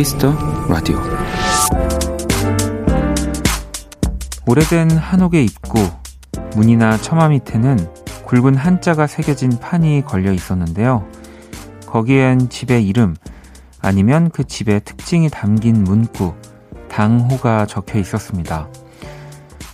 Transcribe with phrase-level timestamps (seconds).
[0.00, 0.34] 키스 더
[0.66, 0.98] 라디오
[4.46, 5.78] 오래된 한옥의 입구
[6.56, 7.76] 문이나 처마 밑에는
[8.24, 11.06] 굵은 한자가 새겨진 판이 걸려 있었는데요.
[11.84, 13.14] 거기엔 집의 이름
[13.82, 16.32] 아니면 그 집의 특징이 담긴 문구
[16.88, 18.68] 당호가 적혀 있었습니다.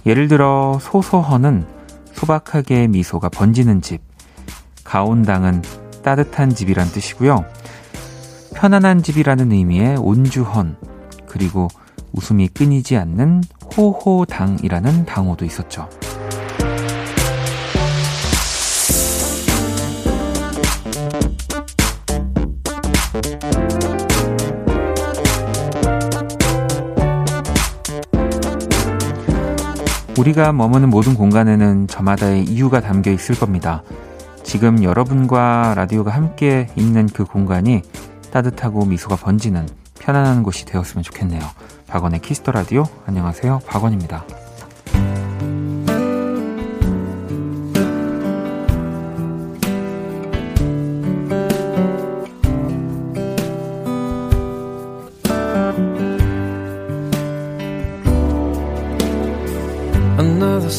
[0.06, 1.68] 예를 들어 소소헌은
[2.14, 4.02] 소박하게 미소가 번지는 집,
[4.82, 5.62] 가온당은
[6.02, 7.44] 따뜻한 집이란 뜻이고요.
[8.56, 10.76] 편안한 집이라는 의미의 온주헌,
[11.26, 11.68] 그리고
[12.12, 13.42] 웃음이 끊이지 않는
[13.76, 15.86] 호호당이라는 당호도 있었죠.
[30.18, 33.82] 우리가 머무는 모든 공간에는 저마다의 이유가 담겨 있을 겁니다.
[34.42, 37.82] 지금 여러분과 라디오가 함께 있는 그 공간이
[38.36, 39.66] 따뜻하고 미소가 번지는
[39.98, 41.40] 편안한 곳이 되었으면 좋겠네요.
[41.86, 43.60] 박원의 키스 더 라디오 안녕하세요.
[43.66, 44.26] 박원입니다.
[60.18, 60.70] Another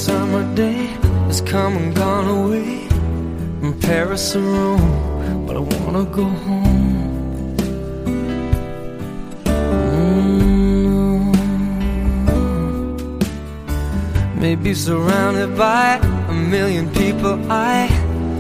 [14.40, 15.96] Maybe surrounded by
[16.30, 17.90] a million people, I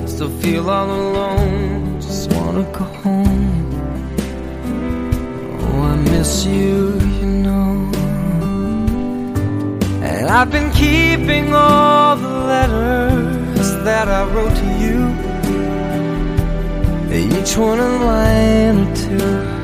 [0.05, 1.99] still feel all alone.
[1.99, 3.73] Just wanna go home.
[5.59, 7.91] Oh, I miss you, you know.
[10.03, 15.27] And I've been keeping all the letters that I wrote to you.
[17.17, 19.56] Each one a line or two.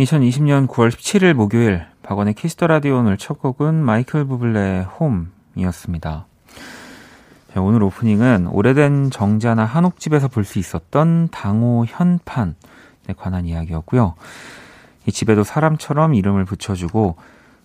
[0.00, 6.26] 2020년 9월 17일 목요일 박원의 키스 더 라디오 오늘 첫 곡은 마이클 부블레의 홈이었습니다.
[7.52, 12.54] 자, 오늘 오프닝은 오래된 정자나 한옥집에서 볼 수 있었던 당호 현판에
[13.14, 14.14] 관한 이야기였고요.
[15.06, 17.16] 이 집에도 사람처럼 이름을 붙여주고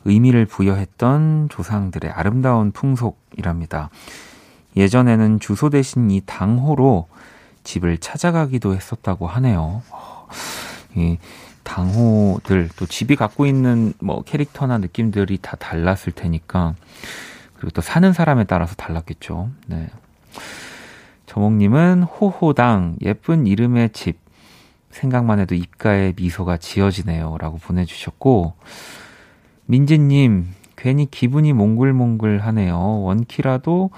[0.04, 3.90] 의미를 부여했던 조상들의 아름다운 풍속이랍니다.
[4.76, 7.08] 예전에는 주소 대신 이 당호로
[7.64, 9.82] 집을 찾아가기도 했었다고 하네요.
[10.96, 11.18] 이
[11.66, 16.76] 당호들 또 집이 갖고 있는 뭐 캐릭터나 느낌들이 다 달랐을 테니까
[17.56, 19.50] 그리고 또 사는 사람에 따라서 달랐겠죠.
[19.68, 19.90] 네.
[21.26, 24.20] 저목님은 호호당 예쁜 이름의 집
[24.92, 27.38] 생각만 해도 입가에 미소가 지어지네요.
[27.40, 28.54] 라고 보내주셨고,
[29.66, 32.78] 민지님, 괜히 기분이 몽글몽글 하네요.
[33.02, 33.90] 원키라도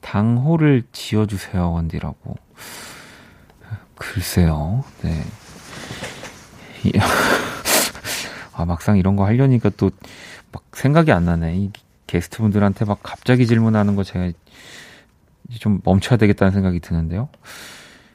[0.00, 1.72] 당호를 지어주세요.
[1.72, 2.36] 원디라고.
[3.96, 4.84] 글쎄요.
[5.02, 5.24] 네.
[8.54, 9.90] 아, 막상 이런 거 하려니까 또
[10.52, 11.56] 막 생각이 안 나네.
[11.56, 11.70] 이
[12.06, 14.32] 게스트 분들한테 막 갑자기 질문하는 거 제가
[15.58, 17.28] 좀 멈춰야 되겠다는 생각이 드는데요.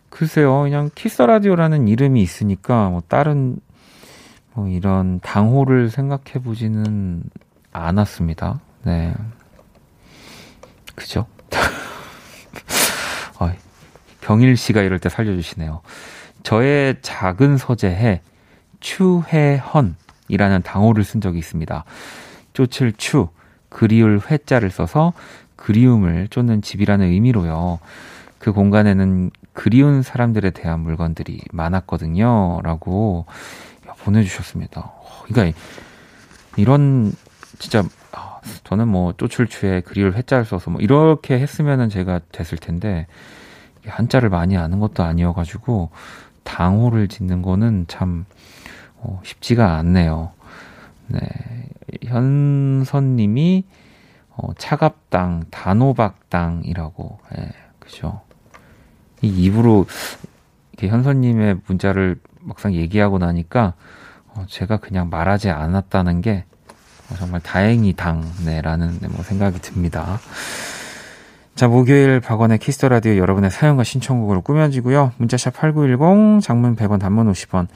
[0.10, 3.58] 글쎄요, 그냥 키스 라디오라는 이름이 있으니까 뭐 다른
[4.54, 7.24] 뭐 이런 당호를 생각해 보지는
[7.72, 8.60] 않았습니다.
[8.84, 9.14] 네.
[10.96, 11.26] 그죠?
[13.40, 13.52] 어,
[14.22, 15.82] 경일 씨가 이럴 때 살려주시네요.
[16.44, 18.22] 저의 작은 서재에
[18.84, 21.86] 추해헌이라는 당호를 쓴 적이 있습니다.
[22.54, 23.30] 쫓을 추,
[23.70, 25.14] 그리울 회자를 써서
[25.56, 27.80] 그리움을 쫓는 집이라는 의미로요.
[28.38, 32.60] 그 공간에는 그리운 사람들에 대한 물건들이 많았거든요.
[32.64, 33.26] 라고
[34.00, 34.92] 보내주셨습니다.
[35.24, 35.58] 그러니까
[36.58, 37.14] 이런
[37.58, 43.08] 진짜 아, 저는 뭐 쪼출추에 그리울 회자를 써서 뭐 이렇게 했으면은 제가 됐을 텐데
[43.86, 45.90] 한자를 많이 아는 것도 아니어가지고
[46.44, 48.26] 당호를 짓는 거는 참
[49.04, 50.32] 어, 쉽지가 않네요.
[51.08, 51.20] 네.
[52.06, 53.66] 현선님이
[54.36, 58.22] 어, 차갑당, 단호박당이라고, 예, 그죠.
[59.22, 59.86] 이 입으로
[60.72, 63.74] 이렇게 현선님의 문자를 막상 얘기하고 나니까
[64.28, 66.46] 어, 제가 그냥 말하지 않았다는 게
[67.12, 70.20] 어, 정말 다행이당 네라는 네, 뭐 생각이 듭니다.
[71.56, 75.12] 자, 목요일 박원의 키스 더 라디오 여러분의 사연과 신청곡으로 꾸며지고요.
[75.18, 77.68] 문자샵 8910, 장문 100원, 단문 50원,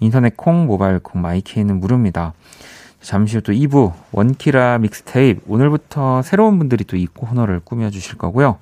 [0.00, 2.34] 인터넷 콩, 모바일 콩, 마이케이는 무료입니다.
[3.00, 8.58] 잠시 후 또 2부 원키라 믹스테이프 오늘부터 새로운 분들이 또 이 코너를 꾸며주실 거고요.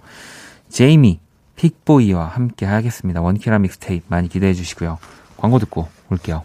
[0.68, 1.20] 제이미,
[1.56, 3.20] 픽보이와 함께 하겠습니다.
[3.20, 4.98] 원키라 믹스테이프 많이 기대해 주시고요.
[5.36, 6.42] 광고 듣고 올게요.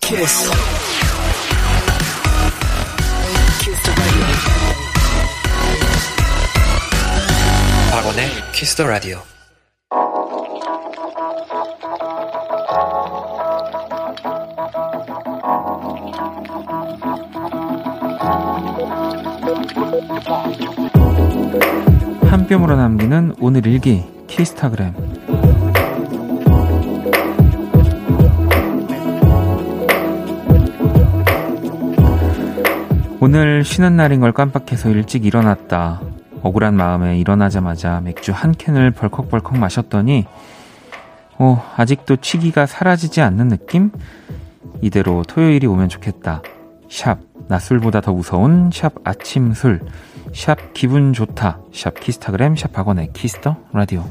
[0.00, 0.50] 키스.
[7.90, 9.33] 박원의 키스 더 라디오.
[22.30, 24.92] 한 뼘으로 남기는 오늘 일기 키스타그램
[33.20, 36.02] 오늘 쉬는 날인 걸 깜빡해서 일찍 일어났다.
[36.42, 40.26] 억울한 마음에 일어나자마자 맥주 한 캔을 벌컥벌컥 마셨더니
[41.38, 43.90] 어, 아직도 취기가 사라지지 않는 느낌?
[44.82, 46.42] 이대로 토요일이 오면 좋겠다.
[46.90, 49.80] 샵 낮술보다 더 무서운 샵 아침술
[50.34, 54.04] 샵 기분 좋다 샵 키스타그램 샵 박원의 키스 더 라디오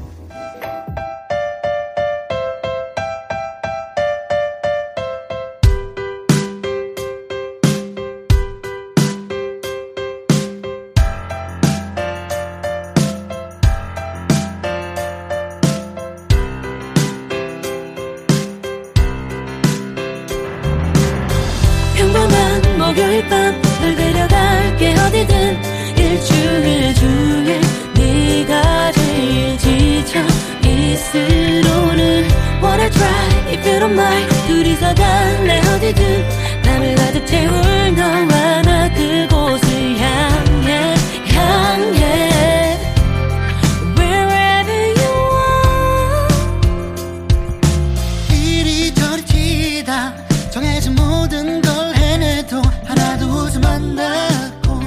[49.94, 54.80] 튀다 정해진 모든 걸 해내도 하나도 웃음 안 나고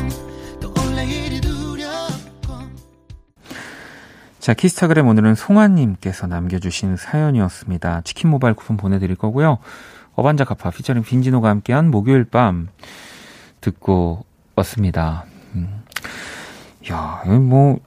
[0.60, 2.54] 또 원래 일이 두렵고
[4.40, 8.02] 자, 키스타그램 오늘은 송아님께서 남겨주신 사연이었습니다.
[8.02, 9.60] 치킨 모바일 쿠폰 보내드릴 거고요.
[10.16, 12.68] 어반자 카파 피처링 빈지노가 함께한 목요일 밤
[13.62, 14.26] 듣고
[14.56, 15.26] 왔습니다.
[15.56, 15.84] 음.
[16.92, 17.80] 야, 뭐,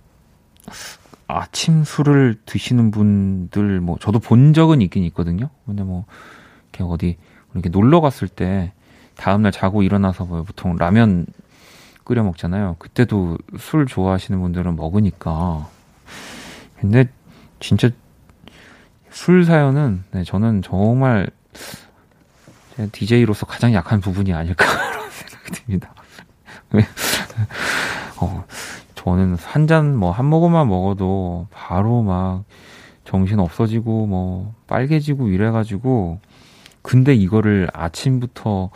[1.27, 5.51] 아침 술을 드시는 분들, 뭐, 저도 본 적은 있긴 있거든요.
[5.67, 6.05] 근데 뭐,
[6.81, 7.17] 이렇게 어디,
[7.55, 8.73] 이렇게 놀러 갔을 때,
[9.17, 11.27] 다음날 자고 일어나서 뭐 보통 라면
[12.05, 12.77] 끓여 먹잖아요.
[12.79, 15.69] 그때도 술 좋아하시는 분들은 먹으니까.
[16.81, 17.05] 근데
[17.61, 17.91] 진짜
[19.11, 21.29] 술 사연은 네, 저는 정말
[22.77, 25.93] 제 DJ로서 가장 약한 부분이 아닐까 그런 생각이 듭니다.
[26.73, 26.87] 왜?
[28.21, 28.45] 어,
[28.95, 32.45] 저는 한 잔 뭐 한 모금만 먹어도 바로 막
[33.05, 36.21] 정신 없어지고 뭐 빨개지고 이래가지고
[36.83, 38.71] 근데 이거를 아침부터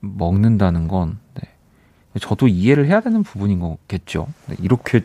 [0.00, 1.42] 먹는다는 건 네.
[2.20, 4.26] 저도 이해를 해야 되는 부분인 거겠죠.
[4.46, 5.02] 네, 이렇게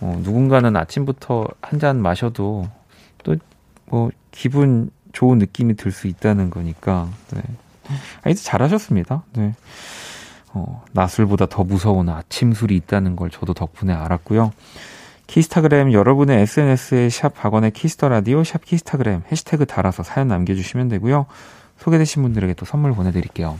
[0.00, 2.68] 어, 누군가는 아침부터 한 잔 마셔도
[3.24, 3.36] 또
[3.86, 7.08] 뭐 기분 좋은 느낌이 들 수 있다는 거니까.
[7.32, 7.42] 네.
[8.22, 9.22] 아이도 잘하셨습니다.
[9.34, 9.54] 네.
[10.54, 14.52] 어, 낮술보다 더 무서운 아침 술이 있다는 걸 저도 덕분에 알았고요.
[15.26, 21.26] 키스타그램 여러분의 SNS에 샵 박원의 키스 더 라디오 샵 키스타그램 해시태그 달아서 사연 남겨주시면 되고요.
[21.78, 23.58] 소개되신 분들에게 또 선물 보내드릴게요.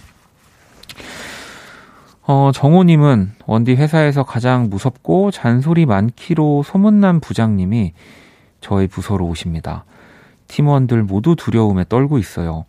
[2.26, 7.92] 어, 정호님은 원디 회사에서 가장 무섭고 잔소리 많기로 소문난 부장님이
[8.60, 9.84] 저희 부서로 오십니다.
[10.48, 12.64] 팀원들 모두 두려움에 떨고 있어요.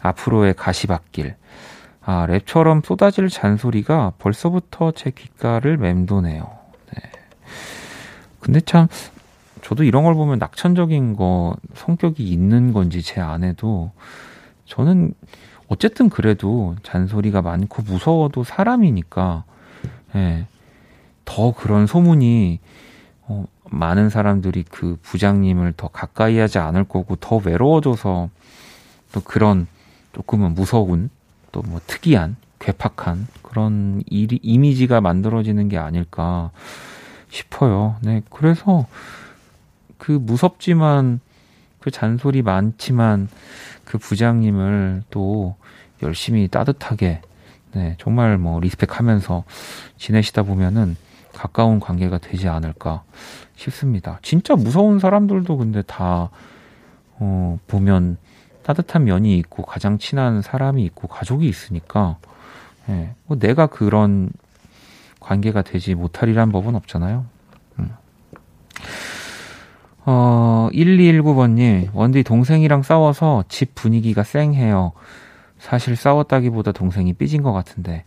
[0.00, 1.36] 앞으로의 가시밭길.
[2.04, 6.48] 아, 랩처럼 쏟아질 잔소리가 벌써부터 제 귓가를 맴도네요.
[6.94, 7.02] 네.
[8.40, 8.86] 근데 참,
[9.62, 13.90] 저도 이런 걸 보면 낙천적인 거, 성격이 있는 건지 제 안에도,
[14.66, 15.14] 저는
[15.68, 19.44] 어쨌든 그래도 잔소리가 많고 무서워도 사람이니까,
[20.14, 20.46] 예,
[21.24, 22.60] 더 그런 소문이,
[23.22, 28.30] 어, 많은 사람들이 그 부장님을 더 가까이 하지 않을 거고, 더 외로워져서
[29.12, 29.66] 또 그런
[30.14, 31.10] 조금은 무서운,
[31.52, 36.50] 또 뭐 특이한, 괴팍한 그런 이, 이미지가 만들어지는 게 아닐까
[37.30, 37.96] 싶어요.
[38.02, 38.86] 네, 그래서
[39.98, 41.20] 그 무섭지만
[41.80, 43.28] 그 잔소리 많지만
[43.86, 45.56] 그 부장님을 또
[46.02, 47.22] 열심히 따뜻하게
[47.72, 49.44] 네, 정말 뭐 리스펙하면서
[49.96, 50.96] 지내시다 보면은
[51.32, 53.02] 가까운 관계가 되지 않을까
[53.54, 54.18] 싶습니다.
[54.22, 56.30] 진짜 무서운 사람들도 근데 다
[57.18, 58.18] 어, 보면
[58.62, 62.18] 따뜻한 면이 있고 가장 친한 사람이 있고 가족이 있으니까
[62.88, 64.30] 예, 뭐 내가 그런
[65.20, 67.24] 관계가 되지 못하리란 법은 없잖아요.
[67.78, 67.90] 음.
[70.08, 74.92] 어, 1219번님, 원디 동생이랑 싸워서 집 분위기가 쌩해요.
[75.58, 78.04] 사실 싸웠다기보다 동생이 삐진 것 같은데,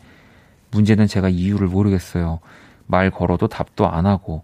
[0.71, 2.39] 문제는 제가 이유를 모르겠어요.
[2.87, 4.43] 말 걸어도 답도 안 하고,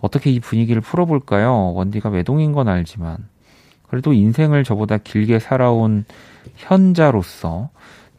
[0.00, 1.72] 어떻게 이 분위기를 풀어볼까요?
[1.74, 3.28] 원디가 외동인 건 알지만,
[3.88, 6.04] 그래도 인생을 저보다 길게 살아온
[6.54, 7.70] 현자로서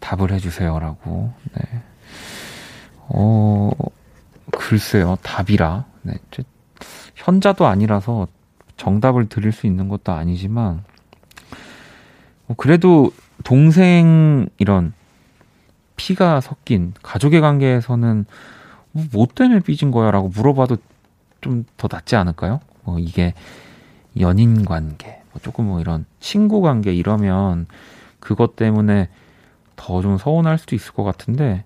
[0.01, 1.82] 답을 해주세요라고, 네.
[3.08, 3.72] 어,
[4.51, 5.86] 글쎄요, 답이라.
[6.01, 6.15] 네.
[7.15, 8.27] 현자도 아니라서
[8.77, 10.84] 정답을 드릴 수 있는 것도 아니지만,
[12.48, 13.12] 뭐 그래도
[13.44, 14.94] 동생 이런
[15.96, 18.25] 피가 섞인 가족의 관계에서는
[19.12, 20.77] 뭐 때문에 삐진 거야 라고 물어봐도
[21.41, 22.60] 좀 더 낫지 않을까요?
[22.84, 23.34] 뭐 이게
[24.20, 27.67] 연인 관계, 뭐 조금 뭐 이런 친구 관계 이러면
[28.20, 29.10] 그것 때문에
[29.75, 31.63] 더 좀 서운할 수도 있을 것 같은데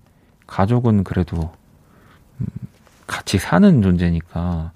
[0.47, 1.51] 가족은 그래도
[2.41, 2.47] 음,
[3.07, 4.71] 같이 사는 존재니까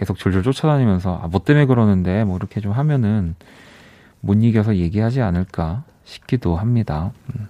[0.00, 3.34] 계속 졸졸 쫓아다니면서 아, 뭐 때문에 그러는데 뭐 이렇게 좀 하면은
[4.20, 7.12] 못 이겨서 얘기하지 않을까 싶기도 합니다.
[7.34, 7.48] 음.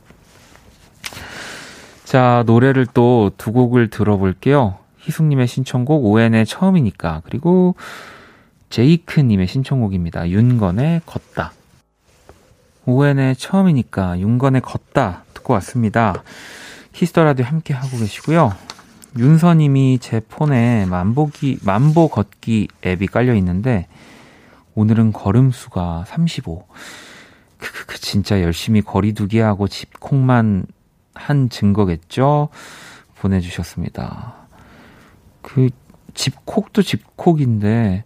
[2.04, 4.78] 자, 노래를 또 두 곡을 들어볼게요.
[4.99, 7.76] 희숙님의 신청곡 오엔의 처음이니까 그리고
[8.71, 10.28] 제이크님의 신청곡입니다.
[10.28, 11.52] 윤건의 걷다.
[12.85, 16.25] 오엔의 처음이니까 윤건의 걷다 듣고 왔습니다.
[16.95, 18.52] 히스터 라디오 함께 하고 계시고요.
[19.19, 23.88] 윤서님이 제 폰에 만보기 만보 걷기 앱이 깔려 있는데
[24.75, 26.64] 오늘은 걸음수가 35.
[27.59, 30.67] 크크크 진짜 열심히 거리두기 하고 집콕만
[31.14, 32.49] 한 증거겠죠?
[33.17, 34.35] 보내주셨습니다.
[35.43, 35.69] 그
[36.14, 38.05] 집콕도 집콕인데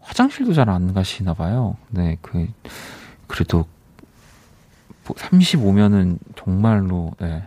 [0.00, 1.76] 화장실도 잘 안 가시나 봐요.
[1.90, 2.48] 네, 그
[3.26, 3.66] 그래도
[5.04, 7.46] 35면은 정말로 네.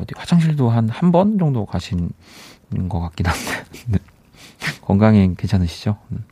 [0.00, 2.10] 어디 화장실도 한 한 번 정도 가신
[2.88, 3.98] 것 같긴 한데 네.
[4.82, 5.96] 건강에 괜찮으시죠?
[6.12, 6.24] 음.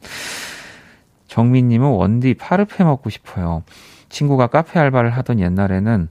[1.29, 3.63] 정민님은 원디 파르페 먹고 싶어요.
[4.09, 6.09] 친구가 카페 알바를 하던 옛날에는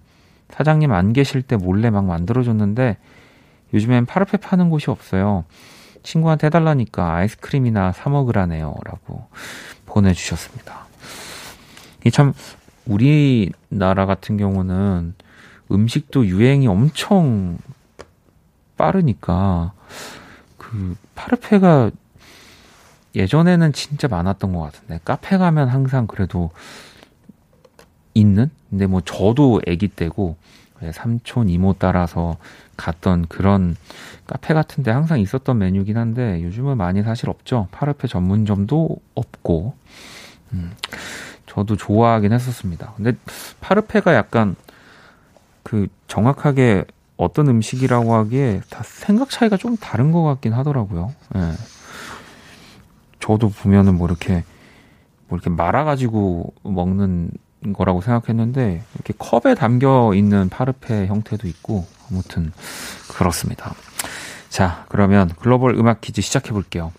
[0.49, 2.97] 사장님 안 계실 때 몰래 막 만들어줬는데
[3.73, 5.43] 요즘엔 파르페 파는 곳이 없어요.
[6.03, 8.75] 친구한테 해달라니까 아이스크림이나 사 먹으라네요.
[8.85, 9.27] 라고
[9.85, 10.85] 보내주셨습니다.
[12.05, 12.33] 이 참,
[12.85, 15.15] 우리나라 같은 경우는
[15.71, 17.57] 음식도 유행이 엄청
[18.77, 19.73] 빠르니까
[20.57, 21.91] 그 파르페가
[23.15, 26.51] 예전에는 진짜 많았던 것 같은데 카페 가면 항상 그래도
[28.13, 28.49] 있는?
[28.69, 30.35] 근데 뭐 저도 아기 때고
[30.93, 32.37] 삼촌 이모 따라서
[32.75, 33.75] 갔던 그런
[34.27, 37.67] 카페 같은데 항상 있었던 메뉴긴 한데 요즘은 많이 사실 없죠.
[37.71, 39.73] 파르페 전문점도 없고.
[40.53, 40.71] 음,
[41.47, 42.93] 저도 좋아하긴 했었습니다.
[42.95, 43.13] 근데
[43.61, 44.55] 파르페가 약간
[45.67, 46.85] 그 정확하게
[47.17, 51.13] 어떤 음식이라고 하기에 다 생각 차이가 좀 다른 것 같긴 하더라고요.
[51.35, 51.51] 예.
[53.19, 54.45] 저도 보면은 뭐 이렇게
[55.27, 57.31] 뭐 이렇게 말아가지고 먹는
[57.73, 62.53] 거라고 생각했는데 이렇게 컵에 담겨 있는 파르페 형태도 있고 아무튼
[63.09, 63.73] 그렇습니다.
[64.47, 66.93] 자, 그러면 글로벌 음악 퀴즈 시작해 볼게요.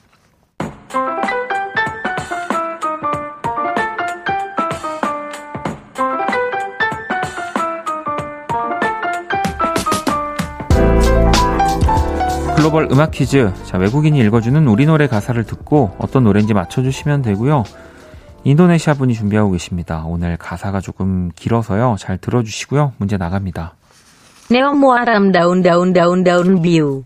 [12.68, 13.50] 글로벌 음악 퀴즈.
[13.64, 17.64] 자, 외국인이 읽어주는 우리 노래 가사를 듣고 어떤 노래인지 맞춰주시면 되고요.
[18.44, 20.04] 인도네시아 분이 준비하고 계십니다.
[20.06, 21.96] 오늘 가사가 조금 길어서요.
[21.98, 22.92] 잘 들어주시고요.
[22.98, 23.74] 문제 나갑니다.
[24.50, 27.04] 네오모 아람 다운 다운 다운 다운 View.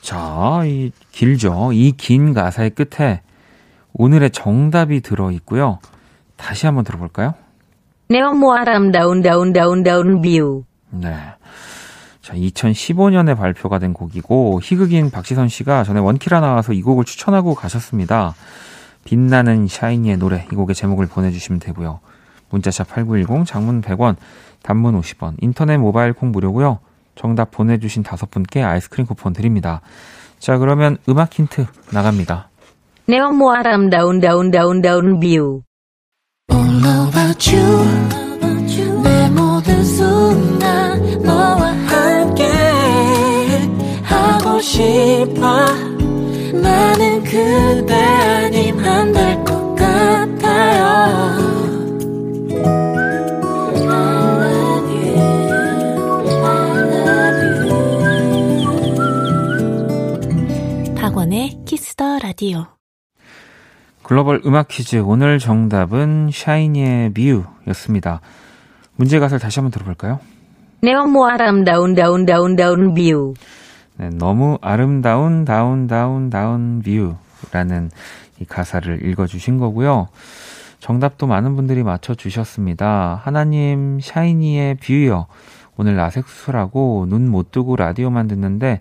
[0.00, 1.70] 자, 이 길죠.
[1.72, 3.20] 이 긴 가사의 끝에
[3.94, 5.80] 오늘의 정답이 들어 있고요.
[6.36, 7.34] 다시 한번 들어볼까요?
[8.10, 10.62] 네오모 아람 다운 다운 다운 다운 View.
[10.90, 11.16] 네.
[12.24, 18.34] 자, 2015년에 발표가 된 곡이고 희극인 박지선 씨가 전에 원키라 나와서 이 곡을 추천하고 가셨습니다.
[19.04, 22.00] 빛나는 샤이니의 노래 이 곡의 제목을 보내주시면 되고요.
[22.48, 24.16] 문자샵 8910 장문 100원
[24.62, 26.78] 단문 50원 인터넷 모바일 콩 무료고요.
[27.14, 29.82] 정답 보내주신 다섯 분께 아이스크림 쿠폰 드립니다.
[30.38, 32.48] 자 그러면 음악 힌트 나갑니다.
[33.06, 35.60] 네온 모아람 다운 다운 다운 다운 View.
[36.50, 38.24] All about you
[39.02, 42.13] 내 모든 순간 너와 함께
[44.64, 45.40] 싶어
[46.54, 50.84] 나는 그대 아님 안 될 것 같아요
[53.76, 53.92] I
[54.40, 55.20] love you
[56.42, 57.68] I love
[60.88, 62.64] you 박원의 키스더 라디오
[64.02, 68.20] 글로벌 음악 퀴즈 오늘 정답은 샤이니의 View였습니다.
[68.96, 70.20] 문제 가사를 다시 한번 들어볼까요?
[70.82, 73.32] 네온 모아람 다운 다운 다운 다운 View.
[73.96, 77.90] 네, 너무 아름다운 다운 다운 다운 View라는
[78.40, 80.08] 이 가사를 읽어주신 거고요.
[80.80, 83.20] 정답도 많은 분들이 맞춰주셨습니다.
[83.22, 85.26] 하나님 샤이니의 View요.
[85.76, 88.80] 오늘 라섹 수술하고 눈 못 뜨고 라디오만 듣는데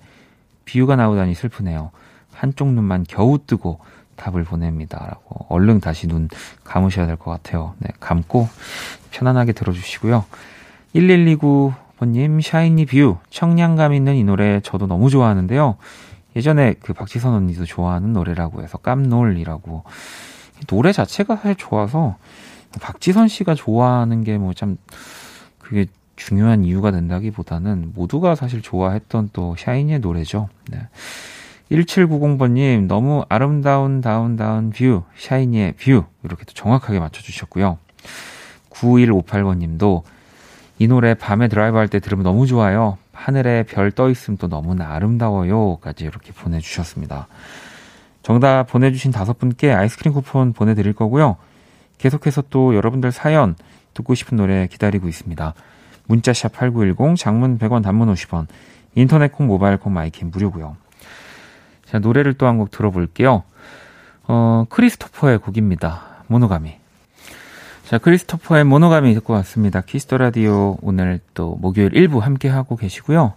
[0.66, 1.92] View가 나오다니 슬프네요.
[2.34, 3.80] 한쪽 눈만 겨우 뜨고
[4.16, 5.06] 답을 보냅니다.
[5.08, 6.28] 라고 얼른 다시 눈
[6.64, 7.74] 감으셔야 될 것 같아요.
[7.80, 8.48] 네, 감고
[9.12, 10.26] 편안하게 들어주시고요.
[10.96, 11.74] 1129번
[12.06, 13.18] 님, 샤이니 View.
[13.30, 15.78] 청량감 있는 이 노래 저도 너무 좋아하는데요.
[16.36, 19.84] 예전에 그 박지선 언니도 좋아하는 노래라고 해서 깜놀이라고
[20.68, 22.18] 노래 자체가 사실 좋아서
[22.82, 24.78] 박지선 씨가 좋아하는 게 뭐 참
[25.60, 30.50] 그게 중요한 이유가 된다기보다는 모두가 사실 좋아했던 또 샤이니의 노래죠.
[30.70, 30.88] 네.
[31.72, 36.04] 1790번님, 너무 아름다운 다운 다운 View, 샤이니의 View.
[36.24, 37.78] 이렇게 또 정확하게 맞춰주셨고요.
[38.70, 40.04] 9158번님도
[40.80, 42.98] 이 노래 밤에 드라이브 할 때 들으면 너무 좋아요.
[43.14, 45.78] 하늘에 별 떠 있으면 또 너무나 아름다워요.
[45.78, 47.28] 까지 이렇게 보내주셨습니다.
[48.24, 51.38] 정답 보내주신 다섯 분께 아이스크림 쿠폰 보내드릴 거고요.
[51.98, 53.56] 계속해서 또 여러분들 사연
[53.94, 55.54] 듣고 싶은 노래 기다리고 있습니다.
[56.08, 58.48] 문자샵 8910, 장문 100원, 단문 50원,
[58.96, 60.76] 인터넷 콩, 모바일 콩, 마이케이 무료고요.
[61.86, 63.44] 자, 노래를 또 한 곡 들어볼게요.
[64.28, 66.24] 어, 크리스토퍼의 곡입니다.
[66.28, 66.83] Monogamy.
[67.86, 69.82] 자, 크리스토퍼의 Monogamy 듣고 왔습니다.
[69.82, 73.34] Kiss the Radio 오늘 또 목요일 1부 함께 하고 계시고요.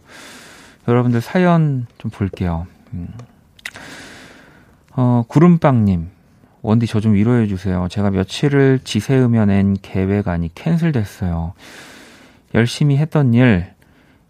[0.86, 2.66] 여러분들 사연 좀 볼게요.
[2.94, 3.08] 음.
[4.94, 6.10] 어, 구름빵님.
[6.62, 7.86] 원디 저 좀 위로해 주세요.
[7.90, 11.52] 제가 며칠을 지새우며 낸 계획안이 캔슬됐어요.
[12.54, 13.72] 열심히 했던 일,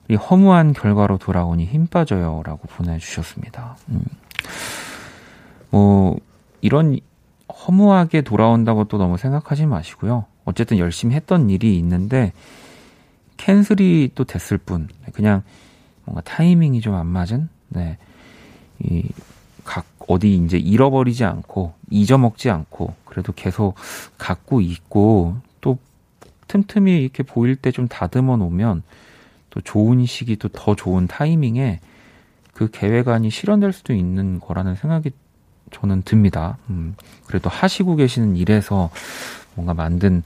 [0.09, 2.43] 이 허무한 결과로 돌아오니 힘 빠져요.
[2.45, 3.77] 라고 보내주셨습니다.
[3.91, 4.03] 음.
[5.71, 6.17] 뭐,
[6.61, 6.99] 이런
[7.67, 10.27] 허무하게 돌아온다고 또 너무 생각하지 마시고요.
[10.45, 12.33] 어쨌든 열심히 했던 일이 있는데,
[13.37, 15.43] 캔슬이 또 됐을 뿐, 그냥
[16.05, 17.99] 뭔가 타이밍이 좀 안 맞은, 네.
[18.81, 19.09] 이,
[19.65, 23.75] 각, 어디 이제 잃어버리지 않고, 잊어먹지 않고, 그래도 계속
[24.19, 25.79] 갖고 있고, 또
[26.49, 28.83] 틈틈이 이렇게 보일 때 좀 다듬어 놓으면,
[29.51, 31.81] 또 좋은 시기 또 더 좋은 타이밍에
[32.53, 35.11] 그 계획안이 실현될 수도 있는 거라는 생각이
[35.71, 36.59] 저는 듭니다.
[36.71, 38.91] 음, 그래도 하시고 계시는 일에서
[39.55, 40.23] 뭔가 만든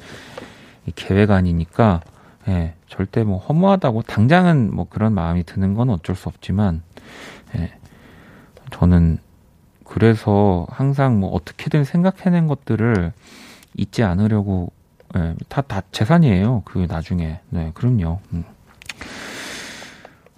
[0.87, 2.01] 이 계획안이니까
[2.49, 6.83] 예, 절대 뭐 허무하다고 당장은 뭐 그런 마음이 드는 건 어쩔 수 없지만
[7.57, 7.73] 예,
[8.71, 9.19] 저는
[9.85, 13.13] 그래서 항상 뭐 어떻게든 생각해낸 것들을
[13.77, 14.73] 잊지 않으려고
[15.17, 16.63] 예, 다, 다 재산이에요.
[16.65, 17.41] 그 나중에.
[17.49, 18.21] 네, 그럼요.
[18.33, 18.45] 음.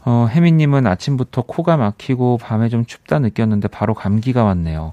[0.05, 4.93] 어, 혜미님은 아침부터 코가 막히고 밤에 좀 춥다 느꼈는데 바로 감기가 왔네요.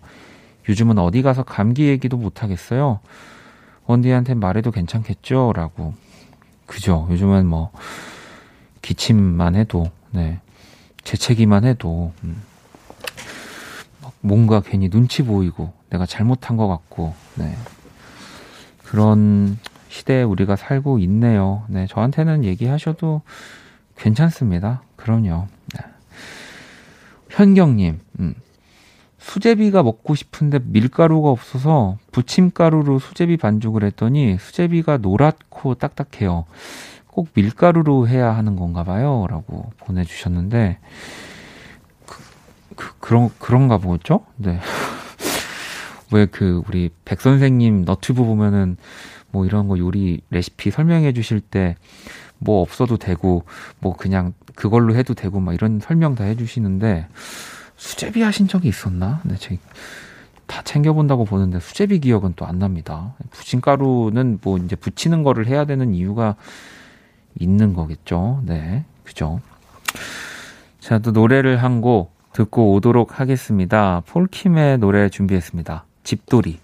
[0.68, 3.00] 요즘은 어디 가서 감기 얘기도 못하겠어요.
[3.88, 5.54] 원디한테 말해도 괜찮겠죠?
[5.56, 5.96] 라고.
[6.68, 7.08] 그죠.
[7.10, 7.72] 요즘은 뭐,
[8.84, 10.40] 기침만 해도, 네.
[11.04, 12.44] 재채기만 해도, 음.
[14.22, 17.56] 뭔가 괜히 눈치 보이고, 내가 잘못한 것 같고, 네.
[18.84, 21.64] 그런 시대에 우리가 살고 있네요.
[21.68, 21.88] 네.
[21.88, 23.24] 저한테는 얘기하셔도
[24.00, 24.82] 괜찮습니다.
[24.96, 25.48] 그럼요.
[25.76, 25.86] 네.
[27.30, 28.34] 현경님, 음.
[29.20, 36.46] 수제비가 먹고 싶은데 밀가루가 없어서 부침가루로 수제비 반죽을 했더니 수제비가 노랗고 딱딱해요.
[37.08, 39.28] 꼭 밀가루로 해야 하는 건가 봐요.
[39.30, 40.80] 라고 보내주셨는데,
[42.06, 42.24] 그,
[42.76, 44.26] 그, 그런, 그런가 보죠?
[44.38, 44.60] 네.
[46.14, 48.78] 왜 그, 우리 백 선생님 너튜브 보면은
[49.32, 51.76] 뭐 이런 거 요리 레시피 설명해 주실 때
[52.40, 53.44] 뭐 없어도 되고,
[53.80, 57.08] 뭐 그냥 그걸로 해도 되고 막 이런 설명 다 해주시는데
[57.78, 59.22] 수제비 하신 적이 있었나?
[59.24, 59.58] 네, 제
[60.50, 63.14] 다 챙겨본다고 보는데 수제비 기억은 또 안 납니다.
[63.30, 66.36] 부침가루는 뭐 이제 붙이는 거를 해야 되는 이유가
[67.40, 68.42] 있는 거겠죠.
[68.48, 69.42] 네, 그죠.
[70.80, 74.02] 자, 또 노래를 한 곡 듣고 오도록 하겠습니다.
[74.08, 75.86] 폴킴의 노래 준비했습니다.
[76.04, 76.60] 집돌이.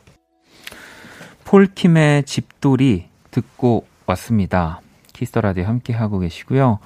[1.44, 4.82] 폴킴의 집돌이 듣고 왔습니다.
[5.16, 6.80] Kiss the Radio 함께 하고 계시고요.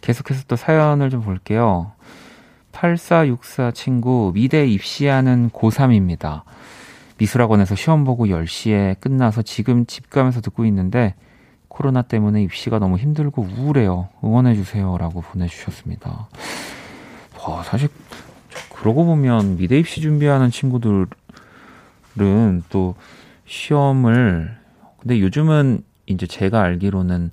[0.00, 1.92] 계속해서 또 사연을 좀 볼게요.
[2.72, 6.42] 8464 친구, 미대 입시하는 고3입니다.
[7.18, 11.14] 미술학원에서 시험 보고 10시에 끝나서 지금 집 가면서 듣고 있는데,
[11.68, 14.08] 코로나 때문에 입시가 너무 힘들고 우울해요.
[14.24, 14.96] 응원해 주세요.
[14.98, 16.28] 라고 보내 주셨습니다.
[17.46, 17.88] 와, 사실,
[18.74, 21.06] 그러고 보면 미대 입시 준비하는 친구들은
[22.70, 22.94] 또
[23.46, 24.56] 시험을,
[25.00, 27.30] 근데 요즘은 이제 제가 알기로는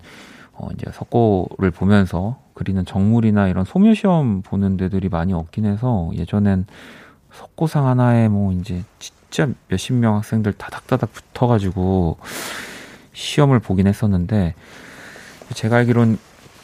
[0.64, 6.66] 어, 이제 석고를 보면서 그리는 정물이나 이런 소묘 시험 보는 데들이 많이 없긴 해서 예전엔
[7.34, 12.18] 석고상 하나에 뭐 이제 진짜 몇십 명 학생들 다닥다닥 붙어가지고
[13.14, 14.54] 시험을 보긴 했었는데
[15.54, 16.18] 제가 알기론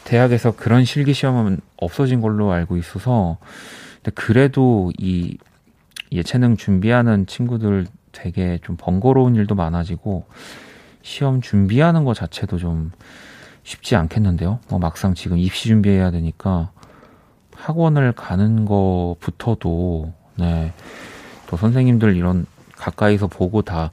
[0.04, 3.38] 대학에서 그런 실기 시험은 없어진 걸로 알고 있어서
[3.96, 5.36] 근데 그래도 이
[6.12, 10.26] 예체능 준비하는 친구들 되게 좀 번거로운 일도 많아지고
[11.02, 12.92] 시험 준비하는 것 자체도 좀
[13.62, 14.60] 쉽지 않겠는데요.
[14.68, 16.70] 뭐 막상 지금 입시 준비해야 되니까
[17.54, 20.72] 학원을 가는 거부터도 네.
[21.46, 22.46] 또 선생님들 이런
[22.76, 23.90] 가까이서 보고 다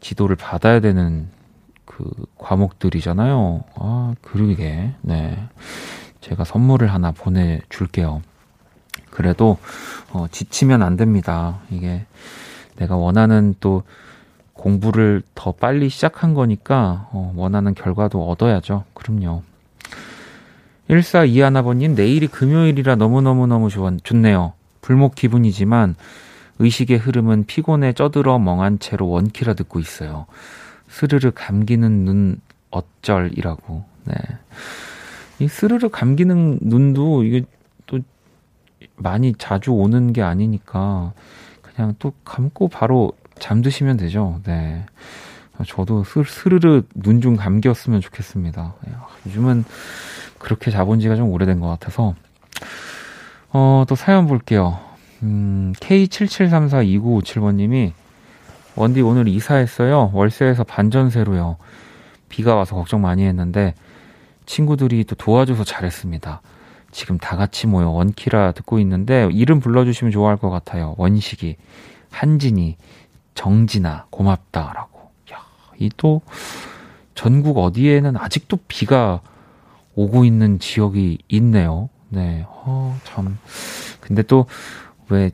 [0.00, 1.28] 지도를 받아야 되는
[1.84, 3.64] 그 과목들이잖아요.
[3.76, 4.92] 아, 그러게.
[5.02, 5.48] 네.
[6.20, 8.22] 제가 선물을 하나 보내 줄게요.
[9.10, 9.58] 그래도
[10.12, 11.60] 어, 지치면 안 됩니다.
[11.70, 12.06] 이게
[12.76, 13.82] 내가 원하는 또
[14.62, 18.84] 공부를 더 빨리 시작한 거니까 어, 원하는 결과도 얻어야죠.
[18.94, 19.42] 그럼요.
[20.88, 24.52] 1421아버님, 내일이 금요일이라 너무너무너무 좋, 좋네요.
[24.80, 25.96] 불목 기분이지만
[26.60, 30.26] 의식의 흐름은 피곤에 쩌들어 멍한 채로 원키라 듣고 있어요.
[30.88, 33.84] 스르르 감기는 눈 어쩔이라고.
[34.04, 34.14] 네.
[35.40, 37.42] 이 스르르 감기는 눈도 이게
[37.86, 37.98] 또
[38.94, 41.12] 많이 자주 오는 게 아니니까
[41.62, 44.40] 그냥 또 감고 바로 잠드시면 되죠.
[44.44, 44.84] 네.
[45.66, 48.74] 저도 스르르 눈 좀 감기였으면 좋겠습니다.
[48.84, 48.92] 네.
[49.26, 49.64] 요즘은
[50.38, 52.14] 그렇게 자본 지가 좀 오래된 것 같아서.
[53.50, 54.78] 어, 또 사연 볼게요.
[55.22, 57.92] 음, K77342957번님이
[58.74, 60.10] 원디 오늘 이사했어요.
[60.14, 61.58] 월세에서 반전세로요.
[62.28, 63.74] 비가 와서 걱정 많이 했는데
[64.46, 66.40] 친구들이 또 도와줘서 잘했습니다.
[66.90, 70.94] 지금 다 같이 모여 원키라 듣고 있는데 이름 불러주시면 좋아할 것 같아요.
[70.98, 71.56] 원식이,
[72.10, 72.76] 한진이,
[73.34, 75.10] 정진아, 고맙다라고.
[75.32, 75.38] 야,
[75.78, 76.22] 이 또
[77.14, 79.20] 전국 어디에는 아직도 비가
[79.94, 81.88] 오고 있는 지역이 있네요.
[82.08, 83.38] 네, 어, 참.
[84.00, 84.46] 근데 또
[85.08, 85.30] 왜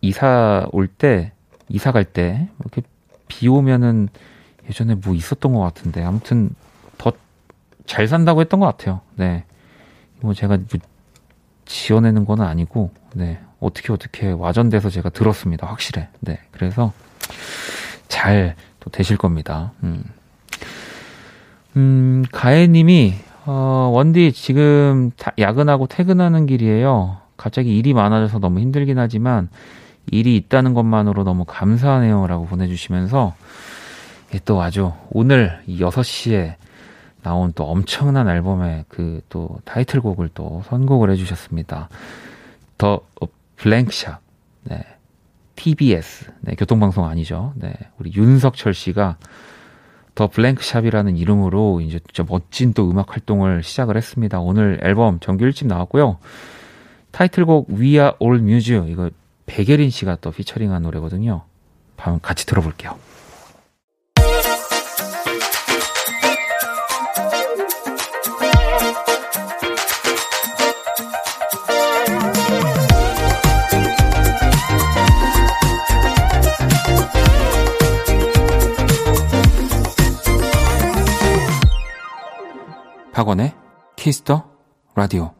[0.00, 1.32] 이사 올 때,
[1.68, 2.82] 이사 갈 때 이렇게
[3.26, 4.08] 비 오면은
[4.68, 6.50] 예전에 뭐 있었던 것 같은데 아무튼
[6.98, 7.12] 더
[7.86, 9.00] 잘 산다고 했던 것 같아요.
[9.16, 9.44] 네,
[10.20, 10.66] 뭐 제가 뭐
[11.64, 15.66] 지어내는 건 아니고, 네, 어떻게 어떻게 와전돼서 제가 들었습니다.
[15.66, 16.08] 확실해.
[16.20, 16.92] 네, 그래서
[18.08, 19.72] 잘 또 되실 겁니다.
[19.82, 20.04] 음,
[21.76, 23.14] 음 가혜님이
[23.46, 27.18] 어, 원디 지금 야근하고 퇴근하는 길이에요.
[27.36, 29.48] 갑자기 일이 많아져서 너무 힘들긴 하지만
[30.10, 32.26] 일이 있다는 것만으로 너무 감사하네요.
[32.26, 33.34] 라고 보내주시면서
[34.44, 36.56] 또 아주 오늘 6시에
[37.22, 41.88] 나온 또 엄청난 앨범의 그 또 타이틀곡을 또 선곡을 해주셨습니다.
[42.76, 43.00] 더
[43.56, 44.20] 블랭크샵.
[44.64, 44.84] 네.
[45.58, 46.30] TBS.
[46.40, 47.52] 네, 교통방송 아니죠.
[47.56, 47.74] 네.
[47.98, 49.16] 우리 윤석철 씨가
[50.14, 54.38] 더 블랭크샵이라는 이름으로 이제 진짜 멋진 또 음악 활동을 시작을 했습니다.
[54.38, 56.18] 오늘 앨범 정규 1집 나왔고요.
[57.10, 59.10] 타이틀곡 We Are All Muse 이거
[59.46, 61.42] 백예린 씨가 또 피처링한 노래거든요.
[62.22, 62.96] 같이 들어볼게요.
[83.18, 83.52] 박원의
[83.96, 84.48] Kiss the
[84.94, 85.32] Radio.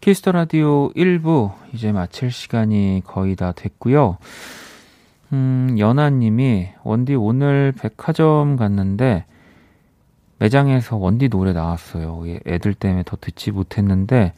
[0.00, 4.16] Kiss the Radio 1부 이제 마칠 시간이 거의 다 됐고요.
[5.34, 9.26] 음, 연아 님이 원디 오늘 백화점 갔는데
[10.38, 12.22] 매장에서 원디 노래 나왔어요.
[12.46, 14.32] 애들 때문에 더 듣지 못했는데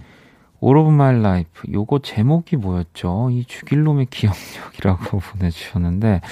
[0.64, 3.28] All of My Life 요거 제목이 뭐였죠?
[3.30, 6.22] 이 죽일 놈의 기억력이라고 보내주셨는데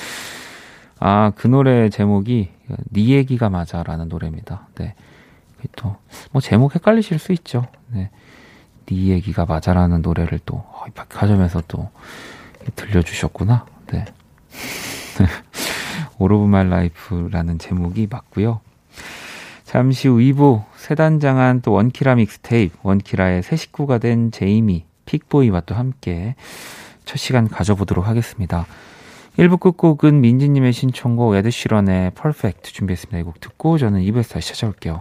[0.98, 2.50] 아 그 노래 제목이
[2.90, 4.66] 네 얘기가 맞아라는 노래입니다.
[4.74, 4.96] 네.
[5.76, 5.96] 또
[6.32, 7.66] 뭐 제목 헷갈리실 수 있죠.
[7.88, 8.10] 네.
[8.86, 11.90] 네 얘기가 맞아라는 노래를 또 백화점에서 또
[12.76, 13.66] 들려주셨구나.
[13.92, 14.04] 네.
[16.18, 18.60] Of My Life라는 제목이 맞고요.
[19.64, 26.34] 잠시 후 2부 세단장한 또 원키라 믹스테이프 원키라의 새 식구가 된 제이미 픽보이와 또 함께
[27.04, 28.66] 첫 시간 가져보도록 하겠습니다.
[29.38, 33.18] 1부 끝곡은 민지님의 신청곡 에드시런의 퍼펙트 준비했습니다.
[33.18, 35.00] 이 곡 듣고 저는 2부에서 다시 찾아올게요.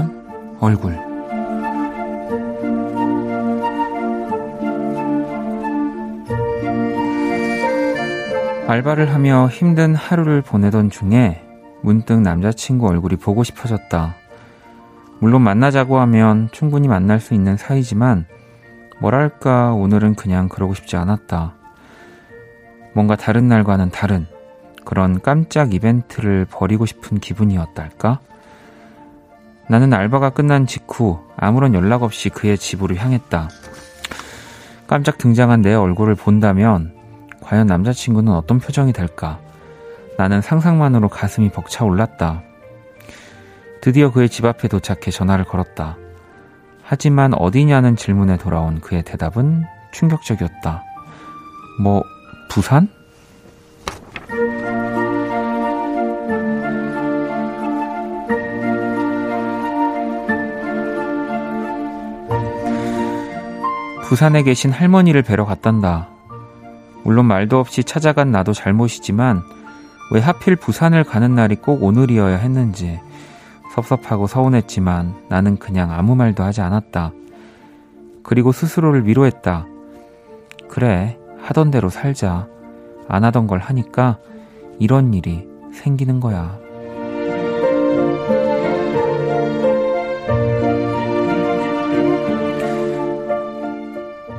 [9.01, 11.41] 알바를 하며 힘든 하루를 보내던 중에
[11.81, 14.15] 문득 남자친구 얼굴이 보고 싶어졌다.
[15.19, 18.27] 물론 만나자고 하면 충분히 만날 수 있는 사이지만
[18.99, 21.55] 뭐랄까 오늘은 그냥 그러고 싶지 않았다.
[22.93, 24.27] 뭔가 다른 날과는 다른
[24.85, 28.19] 그런 깜짝 이벤트를 벌이고 싶은 기분이었달까?
[29.67, 33.49] 나는 알바가 끝난 직후 아무런 연락 없이 그의 집으로 향했다.
[34.85, 37.00] 깜짝 등장한 내 얼굴을 본다면
[37.41, 39.39] 과연 남자친구는 어떤 표정이 될까?
[40.17, 42.43] 나는 상상만으로 가슴이 벅차 올랐다.
[43.81, 45.97] 드디어 그의 집 앞에 도착해 전화를 걸었다.
[46.83, 50.83] 하지만 어디냐는 질문에 돌아온 그의 대답은 충격적이었다.
[51.81, 52.03] 뭐,
[52.49, 52.87] 부산?
[64.03, 66.10] 부산에 계신 할머니를 뵈러 갔단다.
[67.03, 69.43] 물론 말도 없이 찾아간 나도 잘못이지만
[70.11, 72.99] 왜 하필 부산을 가는 날이 꼭 오늘이어야 했는지
[73.73, 77.13] 섭섭하고 서운했지만 나는 그냥 아무 말도 하지 않았다.
[78.23, 79.65] 그리고 스스로를 위로했다.
[80.69, 82.47] 그래, 하던 대로 살자.
[83.07, 84.17] 안 하던 걸 하니까
[84.79, 86.57] 이런 일이 생기는 거야.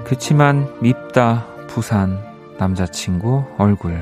[0.04, 2.31] 그치만 밉다, 부산,
[2.62, 3.98] 남자친구 얼굴.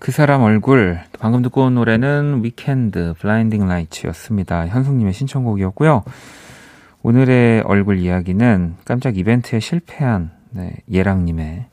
[0.00, 4.66] 그 사람 얼굴 방금 듣고 온 노래는 위켄드 블라인딩 라이츠였습니다.
[4.66, 6.02] 현숙님의 신청곡이었고요.
[7.04, 11.66] 오늘의 얼굴 이야기는 깜짝 이벤트에 실패한 네, 예랑님의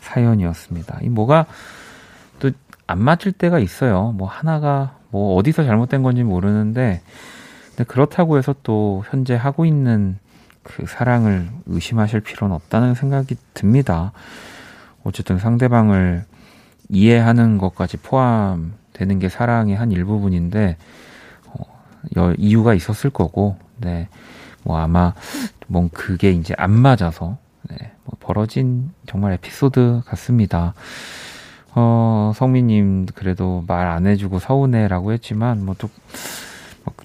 [0.00, 0.98] 사연이었습니다.
[1.02, 1.46] 이 뭐가
[2.40, 2.50] 또
[2.86, 4.12] 안 맞을 때가 있어요.
[4.16, 7.02] 뭐 하나가 뭐 어디서 잘못된 건지 모르는데
[7.76, 10.18] 근데 그렇다고 해서 또 현재 하고 있는
[10.62, 14.12] 그 사랑을 의심하실 필요는 없다는 생각이 듭니다.
[15.04, 16.24] 어쨌든 상대방을
[16.88, 20.78] 이해하는 것까지 포함되는 게 사랑의 한 일부분인데
[22.16, 24.08] 어, 이유가 있었을 거고, 네,
[24.62, 25.12] 뭐 아마
[25.66, 27.36] 뭔 그게 이제 안 맞아서
[27.68, 30.72] 네, 뭐 벌어진 정말 에피소드 같습니다.
[31.74, 35.90] 어, 성민님 그래도 말 안 해주고 서운해라고 했지만 뭐또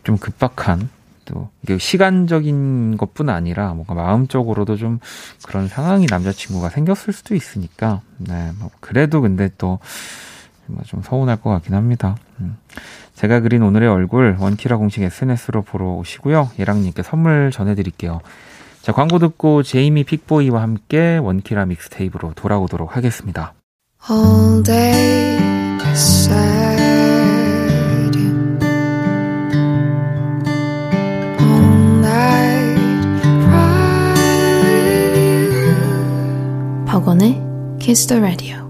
[0.04, 0.90] 좀 급박한
[1.26, 5.00] 또 이게 시간적인 것뿐 아니라 뭔가 마음적으로도 좀
[5.46, 9.80] 그런 상황이 남자친구가 생겼을 수도 있으니까 네, 뭐 그래도 근데 또
[10.86, 12.16] 좀 서운할 것 같긴 합니다.
[12.40, 12.58] 음.
[13.16, 16.52] 제가 그린 오늘의 얼굴 원키라 공식 SNS로 보러 오시고요.
[16.58, 18.22] 예랑님께 선물 전해드릴게요.
[18.82, 23.54] 자 광고 듣고 제이미 픽보이와 함께 원키라 믹스테이프로 돌아오도록 하겠습니다.
[24.10, 25.38] All day
[37.02, 37.42] 박원의
[37.80, 38.70] Kiss the Radio.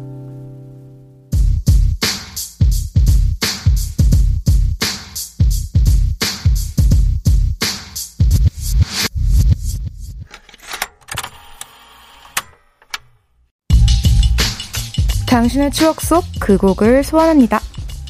[15.28, 17.60] 당신의 추억 속 그 곡을 소환합니다.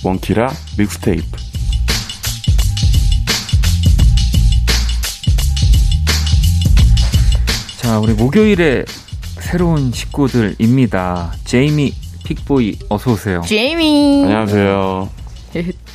[0.03, 1.25] 원키라 믹스테이프.
[7.79, 8.85] 자, 우리 목요일에
[9.51, 11.33] 새로운 식구들입니다.
[11.43, 13.41] 제이미 픽보이 어서 오세요.
[13.45, 14.21] 제이미.
[14.23, 15.09] 안녕하세요.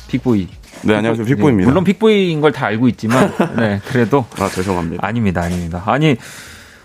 [0.09, 0.47] 픽보이.
[0.83, 1.25] 네, 안녕하세요.
[1.25, 1.65] 픽보이입니다.
[1.65, 5.03] 네, 물론 픽보이인 걸 다 알고 있지만 네, 그래도 아, 죄송합니다.
[5.07, 5.41] 아닙니다.
[5.41, 5.81] 아닙니다.
[5.87, 6.17] 아니,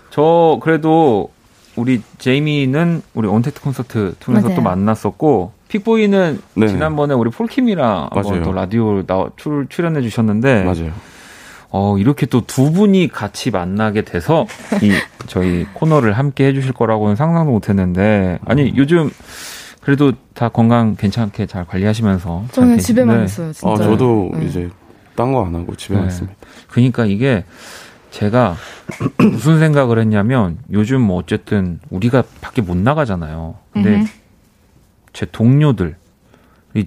[0.09, 1.29] 저 그래도
[1.75, 4.55] 우리 제이미는 우리 온택트 콘서트 통해서 맞아요.
[4.55, 6.67] 또 만났었고 픽보이는 네.
[6.69, 10.91] 지난번에 우리 폴킴이랑 한번 또 라디오 나 출, 출연해 주셨는데 맞아요.
[11.75, 14.45] 어, 이렇게 또 두 분이 같이 만나게 돼서
[14.83, 14.91] 이
[15.25, 18.73] 저희 코너를 함께 해주실 거라고는 상상도 못 했는데 아니 음.
[18.77, 19.09] 요즘
[19.81, 23.25] 그래도 다 건강 괜찮게 잘 관리하시면서 저는 집에만 네.
[23.25, 23.51] 있어요.
[23.51, 23.67] 진짜.
[23.67, 24.45] 어, 저도 네.
[24.45, 24.69] 이제
[25.15, 26.13] 딴 거 안 하고 집에만 네.
[26.13, 26.37] 있습니다.
[26.69, 27.43] 그러니까 이게
[28.11, 28.55] 제가
[29.17, 33.55] 무슨 생각을 했냐면 요즘 뭐 어쨌든 우리가 밖에 못 나가잖아요.
[33.71, 34.07] 근데 음흠.
[35.13, 35.95] 제 동료들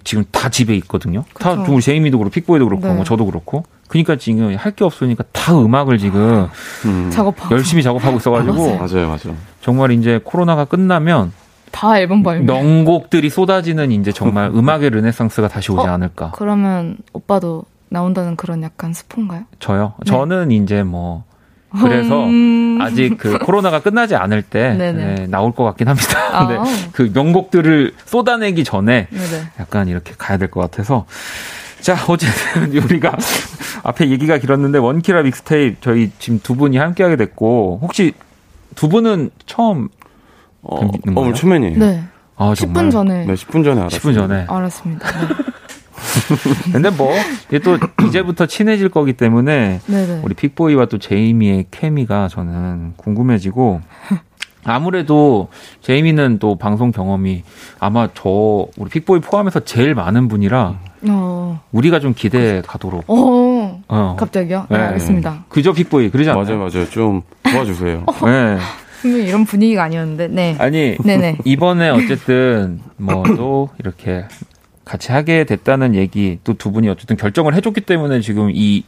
[0.05, 1.25] 지금 다 집에 있거든요.
[1.35, 1.57] 그쵸.
[1.57, 2.94] 다 우리 제이미도 그렇고 픽보이도 그렇고 네.
[2.94, 6.49] 뭐 저도 그렇고 그러니까 지금 할 게 없으니까 다 음악을 지금
[6.85, 7.11] 음.
[7.11, 9.37] 작업하고 열심히 작업하고 있어가지고 맞아요, 맞아요.
[9.62, 11.33] 정말 이제 코로나가 끝나면
[11.70, 15.90] 다 앨범 발매 명곡들이 쏟아지는 이제 정말 음악의 르네상스가 다시 오지 어?
[15.90, 16.33] 않을까.
[16.35, 19.44] 그러면 오빠도 나온다는 그런 약간 스폰가요?
[19.61, 19.94] 저요?
[20.05, 20.11] 네.
[20.11, 21.25] 저는 이제 뭐
[21.81, 22.79] 그래서 음...
[22.81, 26.18] 아직 그 코로나가 끝나지 않을 때 네, 나올 것 같긴 합니다.
[26.33, 26.46] 아.
[26.46, 29.46] 근데 그 명곡들을 쏟아내기 전에 네네.
[29.61, 31.07] 약간 이렇게 가야 될 것 같아서
[31.80, 33.16] 자, 어쨌든 우리가
[33.82, 38.12] 앞에 얘기가 길었는데 원키라 믹스테이프 저희 지금 두 분이 함께하게 됐고 혹시
[38.74, 39.88] 두 분은 처음
[40.62, 41.78] 어, 어 초면이에요.
[41.78, 42.04] 네.
[42.36, 43.24] 아, 10분 전에.
[43.24, 44.00] 네, 10분 전에 알았어요.
[44.00, 44.46] 10분 전에.
[44.48, 45.10] 알았습니다.
[45.10, 45.34] 네.
[46.72, 47.12] 근데 뭐,
[47.48, 50.20] 이게 또 이제부터 친해질 거기 때문에 네네.
[50.22, 53.80] 우리 픽보이와 또 제이미의 케미가 저는 궁금해지고
[54.64, 55.48] 아무래도
[55.80, 57.44] 제이미는 또 방송 경험이
[57.78, 60.78] 아마 저 우리 픽보이 포함해서 제일 많은 분이라
[61.10, 61.60] 어.
[61.72, 63.04] 우리가 좀 기대해 가도록.
[63.08, 63.82] 어.
[63.88, 64.16] 어.
[64.18, 64.66] 갑자기요?
[64.70, 64.84] 네, 네.
[64.84, 65.44] 알겠습니다.
[65.48, 66.44] 그저 픽보이 그러지 않아요?
[66.44, 66.88] 맞아요, 맞아요.
[66.90, 68.04] 좀 도와주세요.
[68.24, 68.58] 네.
[69.26, 70.56] 이런 분위기가 아니었는데, 네.
[70.58, 71.38] 아니, 네네.
[71.44, 74.24] 이번에 어쨌든 뭐 또 이렇게
[74.84, 78.84] 같이 하게 됐다는 얘기 또 두 분이 어쨌든 결정을 해줬기 때문에 지금 이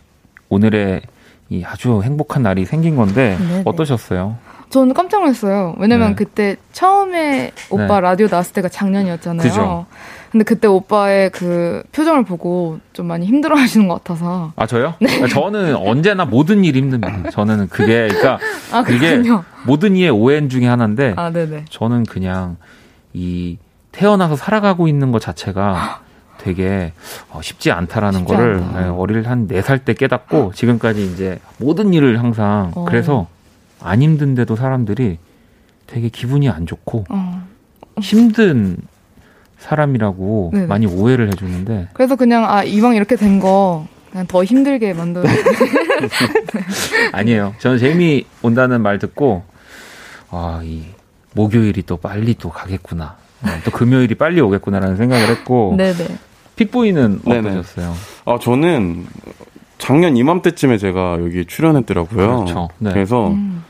[0.49, 1.03] 오늘의
[1.51, 3.63] 이 아주 행복한 날이 생긴 건데 네네.
[3.65, 4.37] 어떠셨어요?
[4.71, 5.77] 저는 깜짝 놀랐어요.
[5.79, 6.15] 왜냐면 네.
[6.17, 8.01] 그때 처음에 오빠 네.
[8.01, 9.49] 라디오 나왔을 때가 작년이었잖아요.
[9.49, 9.87] 그죠.
[10.31, 14.53] 근데 그때 오빠의 그 표정을 보고 좀 많이 힘들어 하시는 것 같아서.
[14.57, 14.95] 아, 저요?
[15.01, 15.27] 네.
[15.29, 17.31] 저는 언제나 모든 일이 힘듭니다.
[17.31, 18.39] 저는 그게, 그러니까.
[18.73, 19.23] 아, 그게
[19.67, 21.15] 모든 이의 오해인 중에 하나인데.
[21.17, 21.65] 아, 네네.
[21.71, 22.57] 저는 그냥
[23.15, 23.57] 이
[23.93, 26.03] 태어나서 살아가고 있는 것 자체가
[26.39, 26.93] 되게
[27.31, 28.81] 어, 쉽지 않다라는 쉽지 거를 않다.
[28.81, 32.85] 네, 어릴 한 4살 때 깨닫고 지금까지 이제 모든 일을 항상 어.
[32.85, 33.27] 그래서
[33.81, 35.19] 안 힘든데도 사람들이
[35.87, 37.45] 되게 기분이 안 좋고 어.
[38.01, 38.77] 힘든
[39.59, 40.67] 사람이라고 네네.
[40.67, 45.25] 많이 오해를 해주는데 그래서 그냥 아 이왕 이렇게 된 거 그냥 더 힘들게 만들어
[47.13, 49.43] 아니에요 저는 재미 온다는 말 듣고
[50.31, 50.85] 아이
[51.35, 56.07] 목요일이 또 빨리 또 가겠구나 어, 또 금요일이 빨리 오겠구나라는 생각을 했고 네네.
[56.57, 57.95] 픽보이는 어떠셨어요?
[58.25, 59.07] 아 저는
[59.79, 62.17] 작년 이맘때쯤에 제가 여기 출연했더라고요.
[62.45, 62.69] 그렇죠.
[62.79, 62.93] 네.
[62.93, 63.63] 그래서 음.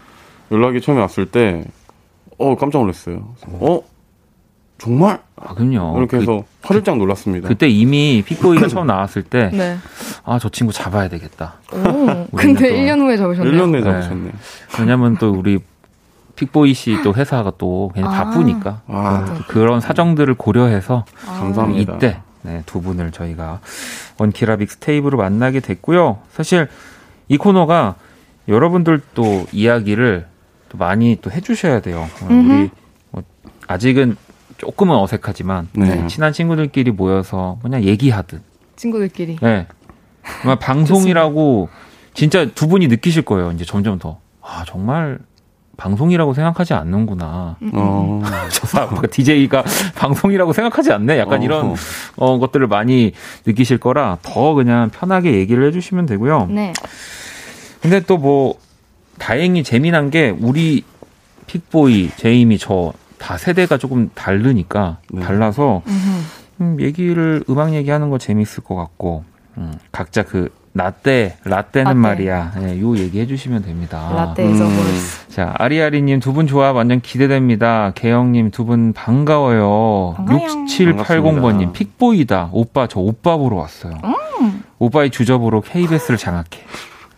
[0.50, 1.64] 연락이 처음에 왔을 때,
[2.38, 3.34] 어, 깜짝 놀랐어요.
[3.46, 3.80] 어?
[4.78, 5.20] 정말?
[5.36, 5.98] 아, 그럼요.
[5.98, 7.48] 이렇게 해서 그, 화들짝 놀랐습니다.
[7.48, 9.76] 그때 이미 픽보이가 처음 나왔을 때, 네.
[10.24, 11.54] 아, 저 친구 잡아야 되겠다.
[11.72, 13.52] 오, 근데 1년 후에 잡으셨네요.
[13.52, 14.24] 1년 후에 잡으셨네.
[14.24, 14.32] 네.
[14.78, 15.58] 왜냐면 또 우리
[16.36, 18.24] 픽보이 씨 또 회사가 또 그냥 아.
[18.24, 18.82] 바쁘니까.
[18.86, 19.38] 아.
[19.48, 21.04] 그 런 사정들을 고려해서.
[21.26, 21.32] 아.
[21.40, 21.94] 감사합니다.
[21.96, 23.58] 이때 네, 두 분을 저희가
[24.18, 26.18] 원키라 mixtape로 만나게 됐고요.
[26.32, 26.68] 사실
[27.26, 27.96] 이 코너가
[28.46, 30.26] 여러분들 또 이야기를
[30.68, 32.08] 또 많이 또 해주셔야 돼요.
[32.22, 32.70] 어, 우리
[33.10, 33.22] 뭐
[33.66, 34.16] 아직은
[34.58, 36.06] 조금은 어색하지만 네.
[36.08, 38.42] 친한 친구들끼리 모여서 그냥 얘기하듯
[38.76, 39.38] 친구들끼리.
[39.40, 39.66] 네.
[40.60, 41.68] 방송이라고
[42.14, 43.52] 진짜 두 분이 느끼실 거예요.
[43.52, 44.18] 이제 점점 더.
[44.42, 45.18] 아, 정말
[45.76, 47.56] 방송이라고 생각하지 않는구나.
[47.62, 47.70] 음.
[47.74, 48.22] 어.
[48.50, 51.18] 저 DJ가 방송이라고 생각하지 않네.
[51.18, 51.44] 약간 어.
[51.44, 51.74] 이런
[52.16, 53.12] 어, 것들을 많이
[53.46, 56.46] 느끼실 거라 더 그냥 편하게 얘기를 해주시면 되고요.
[56.50, 56.72] 네.
[57.80, 58.58] 근데 또 뭐
[59.18, 60.84] 다행히 재미난 게 우리
[61.46, 65.22] 픽보이, 제이미 저 다 세대가 조금 다르니까 네.
[65.22, 65.82] 달라서
[66.60, 69.24] 음, 얘기를 음악 얘기하는 거 재밌을 것 같고
[69.58, 71.98] 음, 각자 그 라떼, 라떼는 라떼.
[71.98, 72.52] 말이야.
[72.60, 74.12] 네, 요 얘기 해주시면 됩니다.
[74.14, 74.58] 라떼 음.
[75.28, 77.90] 자, 아리아리님 두 분 조합 완전 기대됩니다.
[77.96, 80.14] 개영님 두 분 반가워요.
[80.16, 80.38] 반가요.
[80.66, 82.50] 6780번님 픽보이다.
[82.52, 83.94] 오빠 저 오빠 보러 왔어요.
[84.40, 84.62] 음.
[84.78, 86.60] 오빠의 주접으로 KBS를 장악해.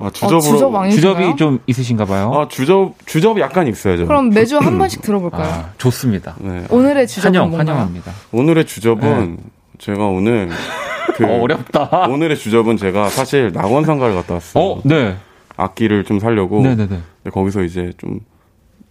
[0.01, 2.33] 아, 주접으로 아, 주접 주접이 좀 있으신가 봐요.
[2.35, 4.07] 아, 주접 주접이 약간 있어요.
[4.07, 5.45] 그럼 매주 한 번씩 들어볼까요?
[5.45, 6.37] 아, 좋습니다.
[6.41, 6.65] 네.
[6.71, 7.77] 오늘의 주접은 환영, 뭔가요?
[7.77, 8.13] 환영합니다.
[8.33, 9.43] 오늘의 주접은 네.
[9.79, 10.49] 제가 오늘
[11.17, 12.07] 그 어, 어렵다.
[12.09, 14.65] 오늘의 주접은 제가 사실 낙원상가를 갔다 왔어요.
[14.65, 15.17] 어, 네.
[15.57, 16.63] 악기를 좀 살려고.
[16.63, 16.89] 네 네네.
[16.89, 18.21] 근데 거기서 이제 좀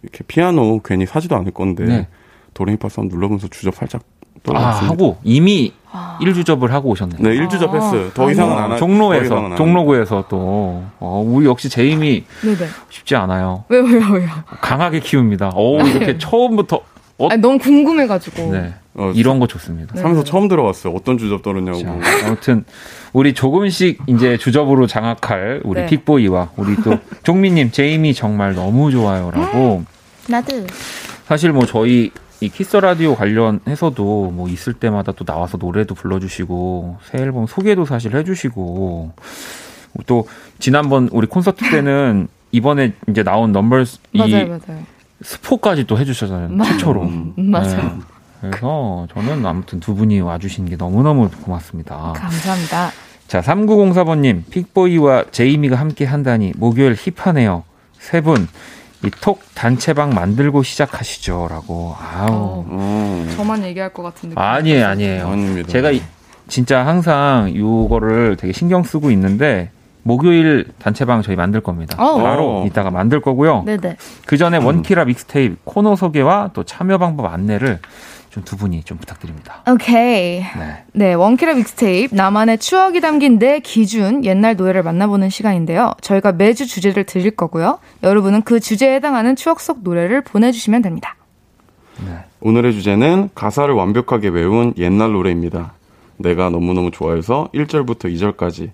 [0.02, 2.08] 이렇게 피아노 괜히 사지도 않을 건데 네.
[2.54, 4.02] 도레미파 썸 눌러보면서 주접 살짝
[4.48, 6.18] 아, 하고 이미 아.
[6.20, 7.18] 1주접을 하고 오셨네요.
[7.20, 8.10] 네, 1주접 했어요.
[8.14, 8.76] 더 이상은 안 하고.
[8.76, 12.56] 종로에서, 종로구에서 또, 어, 우리 역시 제임이 네네.
[12.88, 13.64] 쉽지 않아요.
[13.68, 14.28] 왜요, 왜요, 왜요?
[14.60, 15.52] 강하게 키웁니다.
[15.54, 16.80] 오, 이렇게 처음부터.
[17.18, 18.52] 어, 아니, 너무 궁금해가지고.
[18.52, 18.74] 네.
[18.94, 19.94] 어, 이런 거 좋습니다.
[19.94, 20.00] 네.
[20.00, 20.94] 살면서 처음 들어봤어요.
[20.94, 21.42] 어떤 주접.
[21.42, 21.50] 자,
[22.26, 22.64] 아무튼
[23.12, 25.86] 우리 조금씩 이제 주접으로 장악할 우리 네.
[25.86, 29.84] 픽보이와 우리 또 종민님 제이미 정말 너무 좋아요라고.
[30.28, 30.66] 나도.
[31.26, 37.18] 사실 뭐 저희 이 Kiss Radio 관련해서도 뭐 있을 때마다 또 나와서 노래도 불러주시고 새
[37.18, 39.12] 앨범 소개도 사실 해주시고
[40.06, 44.82] 또 지난번 우리 콘서트 때는 이번에 이제 나온 Numbers 맞아요, 맞아요.
[45.22, 47.02] 스포까지 또 해주셨잖아요 최초로.
[47.02, 47.98] 음, 맞아요.
[48.42, 48.48] 네.
[48.50, 52.14] 그래서 저는 아무튼 두 분이 와주신 게 너무너무 고맙습니다.
[52.16, 52.90] 감사합니다.
[53.28, 57.64] 자, 3904번님, 픽보이와 제이미가 함께 한다니 목요일 힙하네요.
[57.98, 58.48] 세 분,
[59.04, 61.48] 이 톡 단체방 만들고 시작하시죠.
[61.50, 61.94] 라고.
[61.98, 62.64] 아우.
[62.68, 64.34] 어, 저만 얘기할 것 같은데.
[64.38, 65.26] 아니에요, 아니에요.
[65.28, 65.68] 아닙니다.
[65.68, 65.90] 제가
[66.48, 69.70] 진짜 항상 이거를 되게 신경 쓰고 있는데,
[70.02, 71.96] 목요일 단체방 저희 만들 겁니다.
[72.02, 72.18] 오.
[72.18, 72.22] 어.
[72.22, 73.62] 바로 이따가 만들 거고요.
[73.64, 73.96] 네네.
[74.26, 77.78] 그 전에 원키라 믹스테이프 코너 소개와 또 참여 방법 안내를
[78.30, 79.62] 좀 두 분이 좀 부탁드립니다.
[79.70, 80.40] 오케이.
[80.40, 80.84] 네.
[80.92, 85.92] 네, 원키라 믹스테이프 나만의 추억이 담긴 내 기준 옛날 노래를 만나보는 시간인데요.
[86.00, 87.78] 저희가 매주 주제를 드릴 거고요.
[88.02, 91.16] 여러분은 그 주제에 해당하는 추억 속 노래를 보내주시면 됩니다.
[92.04, 92.18] 네.
[92.40, 95.74] 오늘의 주제는 가사를 완벽하게 외운 옛날 노래입니다.
[96.16, 98.70] 내가 너무너무 좋아해서 1절부터 2절까지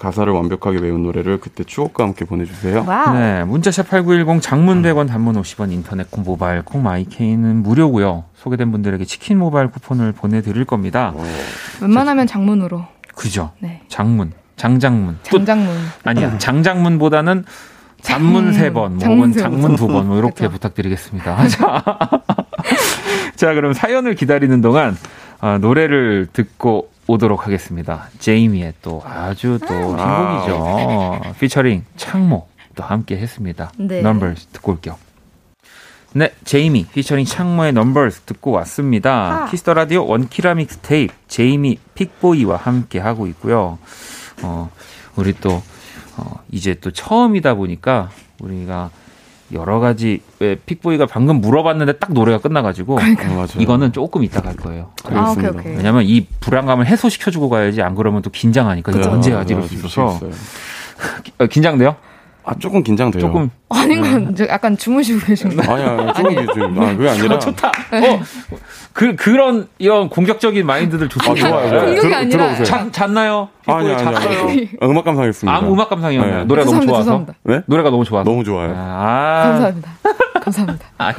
[0.00, 2.84] 가사를 완벽하게 외운 노래를 그때 추억과 함께 보내주세요.
[2.86, 3.14] 와우.
[3.14, 8.24] 네, 문자샵 8910 장문 100원 단문 50원 인터넷 콩 모바일 콩 마이케이는 무료고요.
[8.34, 11.12] 소개된 분들에게 치킨 모바일 쿠폰을 보내드릴 겁니다.
[11.14, 11.22] 오.
[11.82, 12.86] 웬만하면 장문으로.
[13.14, 13.52] 그죠.
[13.58, 13.82] 네.
[13.88, 15.18] 장문, 장장문.
[15.22, 15.76] 장장문.
[16.04, 17.44] 아니야, 장장문보다는
[18.02, 21.36] 단문 세 번, 뭐 장문, 장문 두 번, 뭐 이렇게 부탁드리겠습니다.
[21.48, 21.84] 자,
[23.36, 24.96] 자, 그럼 사연을 기다리는 동안
[25.40, 28.08] 아, 노래를 듣고 오도록 하겠습니다.
[28.18, 31.20] 제이미의 또 아주 또 신곡이죠.
[31.40, 32.46] 피처링 창모
[32.76, 33.72] 또 함께 했습니다.
[33.76, 33.98] 네.
[33.98, 34.96] Numbers 듣고 올게요.
[36.12, 39.44] 네, 제이미 피처링 창모의 Numbers 듣고 왔습니다.
[39.44, 39.46] 아.
[39.50, 43.78] 키스터 라디오 원키라 믹스테이프 제이미 픽보이와 함께 하고 있고요.
[44.42, 44.70] 어,
[45.16, 45.62] 우리 또
[46.16, 48.90] 어, 이제 또 처음이다 보니까 우리가
[49.52, 54.90] 여러 가지 왜 픽보이가 방금 물어봤는데 딱 노래가 끝나가지고 어, 이거는 조금 이따 갈 거예요.
[55.04, 55.76] 아, 오케이, 오케이.
[55.76, 60.20] 왜냐면 이 불안감을 해소시켜주고 가야지 안 그러면 또 긴장하니까 그쵸, 언제 하지 이럴 수 있어서
[61.38, 61.96] 어, 긴장돼요?
[62.44, 63.20] 아 조금 긴장돼요.
[63.20, 64.46] 조금 아닌 건 네.
[64.48, 65.72] 약간 주무시고 계신 거.
[65.72, 66.82] 아니야, 조금 좀.
[66.82, 67.34] 아, 그게 아니라.
[67.36, 67.68] 아, 좋다.
[67.68, 68.20] 어,
[68.92, 71.46] 그 그런 이런 공격적인 마인드들 좋습니다.
[71.48, 71.80] 아, 좋아요.
[71.84, 72.62] 공격이 들, 아니라.
[72.64, 73.48] 잤, 잤나요?
[73.66, 74.68] 아니, 아니, 아니.
[74.80, 75.54] 아, 음악 감상했습니다.
[75.56, 76.38] 아, 음악 감상이었나요?
[76.38, 76.44] 네.
[76.44, 77.02] 노래가 너무 좋아서.
[77.02, 77.34] 죄송합니다.
[77.44, 77.60] 네?
[77.66, 78.28] 노래가 너무 좋아서.
[78.28, 78.74] 너무 좋아요.
[78.76, 79.42] 아.
[79.44, 79.90] 감사합니다.
[80.42, 80.86] 감사합니다.
[80.98, 81.16] 아니,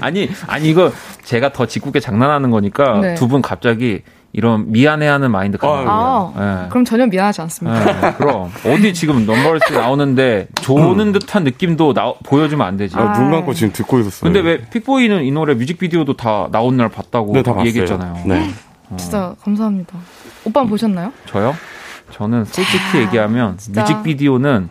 [0.00, 0.92] 아니, 아니, 이거
[1.24, 3.14] 제가 더 짓궂게 장난하는 거니까 네.
[3.14, 4.02] 두분 갑자기
[4.34, 6.68] 이런 미안해하는 마인드가 아, 네.
[6.70, 8.00] 그럼 전혀 미안하지 않습니다.
[8.00, 11.12] 네, 그럼 어디 지금 넘버스 나오는데 조는 음.
[11.12, 12.96] 듯한 느낌도 나, 보여주면 안 되지.
[12.96, 14.32] 아, 눈 감고 지금 듣고 있었어요.
[14.32, 18.24] 근데 왜 픽보이는 이 노래 뮤직비디오도 다 나온 날 봤다고 네, 얘기했잖아요.
[18.26, 18.50] 네.
[18.88, 18.96] 어.
[18.96, 19.98] 진짜 감사합니다.
[20.46, 21.12] 오빠 보셨나요?
[21.26, 21.54] 저요?
[22.12, 23.82] 저는 솔직히 얘기하면 진짜.
[23.82, 24.70] 뮤직비디오는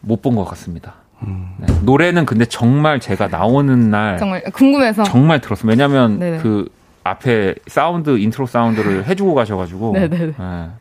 [0.00, 0.94] 못 본 것 같습니다.
[1.26, 1.50] 음.
[1.58, 1.66] 네.
[1.82, 5.68] 노래는 근데 정말 제가 나오는 날 정말 궁금해서 정말 들었어요.
[5.68, 6.38] 왜냐면 네네.
[6.38, 6.66] 그
[7.04, 10.32] 앞에 사운드 인트로 사운드를 해주고 가셔가지고 네네 네,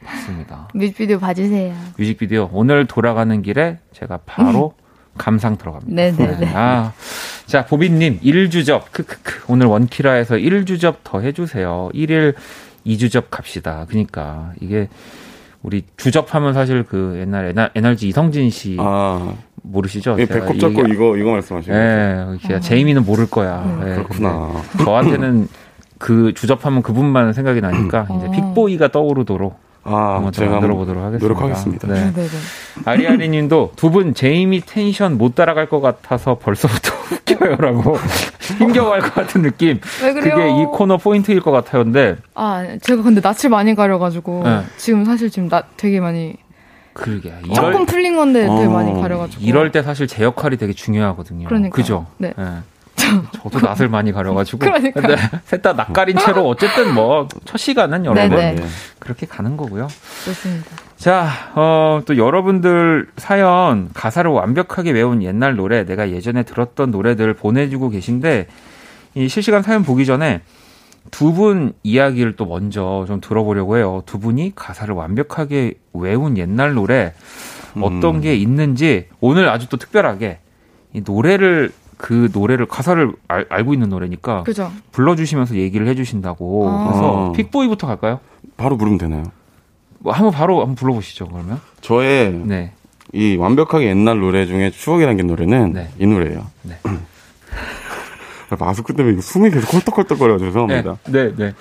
[0.05, 0.69] 봤습니다.
[0.73, 1.75] 뮤직비디오 봐주세요.
[1.97, 4.83] 뮤직비디오 오늘 돌아가는 길에 제가 바로 음.
[5.17, 5.93] 감상 들어갑니다.
[5.93, 6.37] 네네네.
[6.39, 6.51] 네.
[6.55, 6.93] 아,
[7.45, 11.89] 자 보빈님 1주접 크크크 오늘 원키라에서 1주접 더 해주세요.
[11.93, 12.33] 1일
[12.87, 13.85] 2주접 갑시다.
[13.89, 14.87] 그러니까 이게
[15.61, 19.33] 우리 주접하면 사실 그 옛날 NR, NRG 이성진 씨 아.
[19.61, 20.15] 모르시죠?
[20.19, 22.53] 예, 배꼽 잡고 이거 이거 말씀하시는 거죠?
[22.53, 22.59] 예, 아.
[22.59, 23.61] 제이미는 모를 거야.
[23.63, 23.81] 음.
[23.87, 24.51] 예, 그렇구나.
[24.83, 25.47] 저한테는
[26.03, 28.17] 그 주접하면 그분만 생각이 나니까 음.
[28.17, 31.25] 이제 픽보이가 떠오르도록 아, 한번 제가 들어보도록 하겠습니다.
[31.25, 31.87] 노력하겠습니다.
[31.87, 31.93] 네.
[31.93, 32.37] 네, 네, 네.
[32.83, 36.91] 아리아리 님도 두 분 제이미 텐션 못 따라갈 것 같아서 벌써부터
[37.31, 37.97] 웃겨요라고
[38.59, 39.79] 힘겨워할 것 같은 느낌.
[40.03, 40.35] 왜 그래요?
[40.35, 42.17] 그게 이 코너 포인트일 것 같아요 근데.
[42.35, 44.61] 아, 제가 근데 낯을 많이 가려 가지고 네.
[44.75, 46.35] 지금 사실 지금 낯 되게 많이.
[46.91, 47.31] 그러게.
[47.55, 47.85] 조금 이럴...
[47.85, 48.69] 풀린 건데 되게 어...
[48.69, 49.41] 많이 가려가지고.
[49.41, 51.47] 이럴 때 사실 제 역할이 되게 중요하거든요.
[51.47, 51.73] 그러니까.
[51.73, 52.07] 그죠?
[52.17, 52.33] 네.
[53.11, 53.39] 네.
[53.41, 54.59] 저도 낯을 많이 가려가지고.
[54.59, 55.01] 그러니까.
[55.01, 58.63] 근데 셋다 낯가린 채로 어쨌든 뭐 첫 시간은 여러분 네, 네.
[58.99, 59.87] 그렇게 가는 거고요.
[60.25, 60.69] 좋습니다.
[60.97, 67.89] 자, 어, 또 여러분들 사연 가사를 완벽하게 외운 옛날 노래, 내가 예전에 들었던 노래들 보내주고
[67.89, 68.47] 계신데
[69.15, 70.41] 이 실시간 사연 보기 전에
[71.11, 74.03] 두 분 이야기를 또 먼저 좀 들어보려고 해요.
[74.05, 77.13] 두 분이 가사를 완벽하게 외운 옛날 노래
[77.81, 78.21] 어떤 음.
[78.21, 80.39] 게 있는지 오늘 아주 또 특별하게
[80.93, 81.71] 이 노래를
[82.03, 84.69] 그 노래를 가사를 알, 알고 있는 노래니까 그죠.
[84.91, 86.87] 불러주시면서 얘기를 해주신다고 아.
[86.89, 88.19] 그래서 픽보이부터 갈까요?
[88.57, 89.23] 바로 부르면 되나요?
[89.99, 91.61] 뭐 한번 바로 한번 불러보시죠 그러면.
[91.79, 92.73] 저의 네.
[93.13, 95.87] 이 완벽하게 옛날 노래 중에 추억이 담긴 노래는 네.
[95.97, 96.45] 이 노래예요.
[96.63, 96.77] 네.
[98.59, 100.97] 마스크 때문에 숨이 계속 헐떡헐떡거려서 죄송합니다.
[101.05, 101.35] 네, 네.
[101.37, 101.53] 네.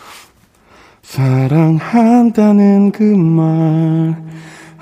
[1.02, 4.16] 사랑한다는 그 말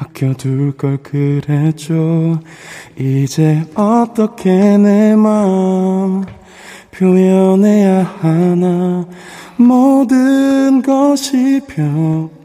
[0.04, 2.40] 아껴둘 걸 그랬죠.
[2.98, 6.24] 이제 어떻게 내 맘
[6.90, 9.06] 표현해야 하나.
[9.56, 11.60] 모든 것이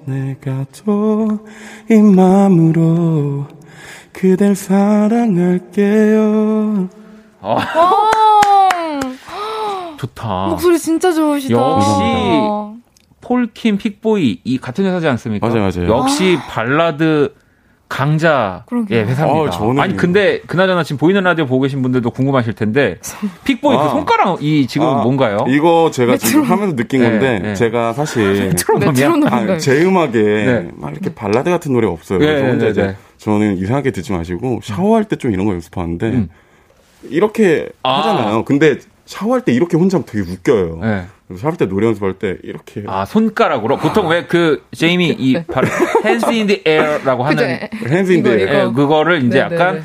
[0.05, 1.39] 변해가도
[1.89, 3.47] 이 맘으로
[4.11, 5.69] 그댈 사랑할게요.
[7.41, 7.57] 아.
[9.97, 10.47] 좋다.
[10.49, 11.53] 목소리 진짜 좋으시다.
[11.57, 11.89] 역시
[13.21, 15.47] 폴킴 픽보이 이 같은 회사지 않습니까?
[15.47, 15.87] 맞아요, 맞아요.
[15.89, 17.33] 역시 발라드
[17.95, 19.57] 강자 예, 회사입니다.
[19.57, 22.97] 어, 아니 근데 그나저나 지금 보이는 라디오 보고 계신 분들도 궁금하실 텐데
[23.45, 23.85] 픽보이 그 아.
[23.85, 25.45] 그 손가락 이 지금 아, 뭔가요?
[25.47, 27.53] 이거 제가 지금 하면서 느낀 네, 건데 네.
[27.55, 28.51] 제가 사실
[29.55, 30.71] 아, 제 음악에 네.
[30.75, 32.19] 막 이렇게 발라드 같은 노래 없어요.
[32.19, 32.95] 네, 그래서 혼자 네, 이제 네.
[33.17, 36.29] 저는 이상하게 듣지 마시고 샤워할 때 좀 이런 거 연습하는데 음.
[37.09, 37.99] 이렇게 아.
[37.99, 38.43] 하잖아요.
[38.43, 40.79] 근데 샤워할 때 이렇게 혼자 하면 되게 웃겨요.
[41.37, 45.67] 샤워할 때 노래 연습할 때 이렇게 아 손가락으로 보통 왜 그 제이미 이 바로
[46.05, 47.43] hands in the air라고 하는
[47.85, 49.55] hands in the air 예, 그거를 이제 네네네.
[49.55, 49.83] 약간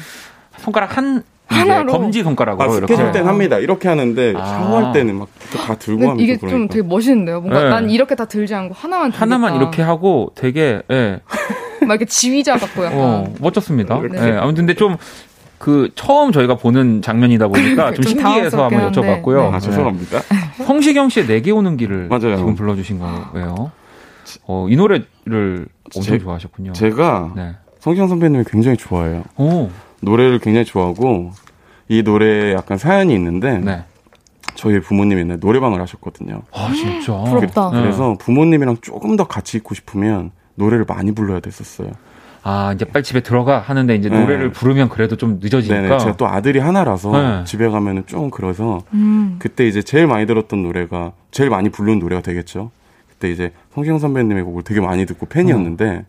[0.58, 3.58] 손가락 한 하나로 검지 손가락으로 아, 이렇게 스케줄 때는 합니다.
[3.58, 4.44] 이렇게 하는데 아.
[4.44, 6.48] 샤워할 때는 막 다 들고 하면서 이게 그러니까.
[6.58, 7.40] 좀 되게 멋있는데요.
[7.40, 7.68] 뭔가 네.
[7.70, 9.22] 난 이렇게 다 들지 않고 하나만 들니까.
[9.22, 11.18] 하나만 이렇게 하고 되게 예.
[11.80, 14.00] 막 이렇게 지휘자 같고 약간 어, 멋졌습니다.
[14.12, 14.28] 네.
[14.28, 14.36] 예.
[14.36, 19.50] 아무튼 근데 좀그 처음 저희가 보는 장면이다 보니까 좀, 좀 신기해서 한번 여쭤봤고요.
[19.50, 19.56] 네.
[19.56, 20.20] 아, 죄송합니다.
[20.70, 22.36] 성시경 씨의 내게 오는 길을 맞아요.
[22.36, 23.72] 지금 불러주신 거예요.
[24.46, 25.66] 어, 이 노래를
[25.96, 26.74] 엄청 제, 좋아하셨군요.
[26.74, 27.56] 제가 네.
[27.80, 29.24] 성시경 선배님을 굉장히 좋아해요.
[29.36, 29.68] 오.
[30.00, 31.32] 노래를 굉장히 좋아하고
[31.88, 33.84] 이 노래에 약간 사연이 있는데 네.
[34.54, 36.42] 저희 부모님이 옛날 노래방을 하셨거든요.
[36.52, 37.70] 아 진짜 부럽다.
[37.70, 41.90] 그, 래서 부모님이랑 조금 더 같이 있고 싶으면 노래를 많이 불러야 됐었어요.
[42.42, 44.18] 아 이제 빨리 집에 들어가 하는데 이제 네.
[44.18, 45.82] 노래를 부르면 그래도 좀 늦어지니까.
[45.82, 47.44] 네네, 제가 또 아들이 하나라서 네.
[47.44, 49.36] 집에 가면은 좀 그래서 음.
[49.38, 52.70] 그때 이제 제일 많이 들었던 노래가 제일 많이 부르는 노래가 되겠죠.
[53.08, 55.84] 그때 이제 성시경 선배님의 곡을 되게 많이 듣고 팬이었는데.
[55.84, 56.04] 음.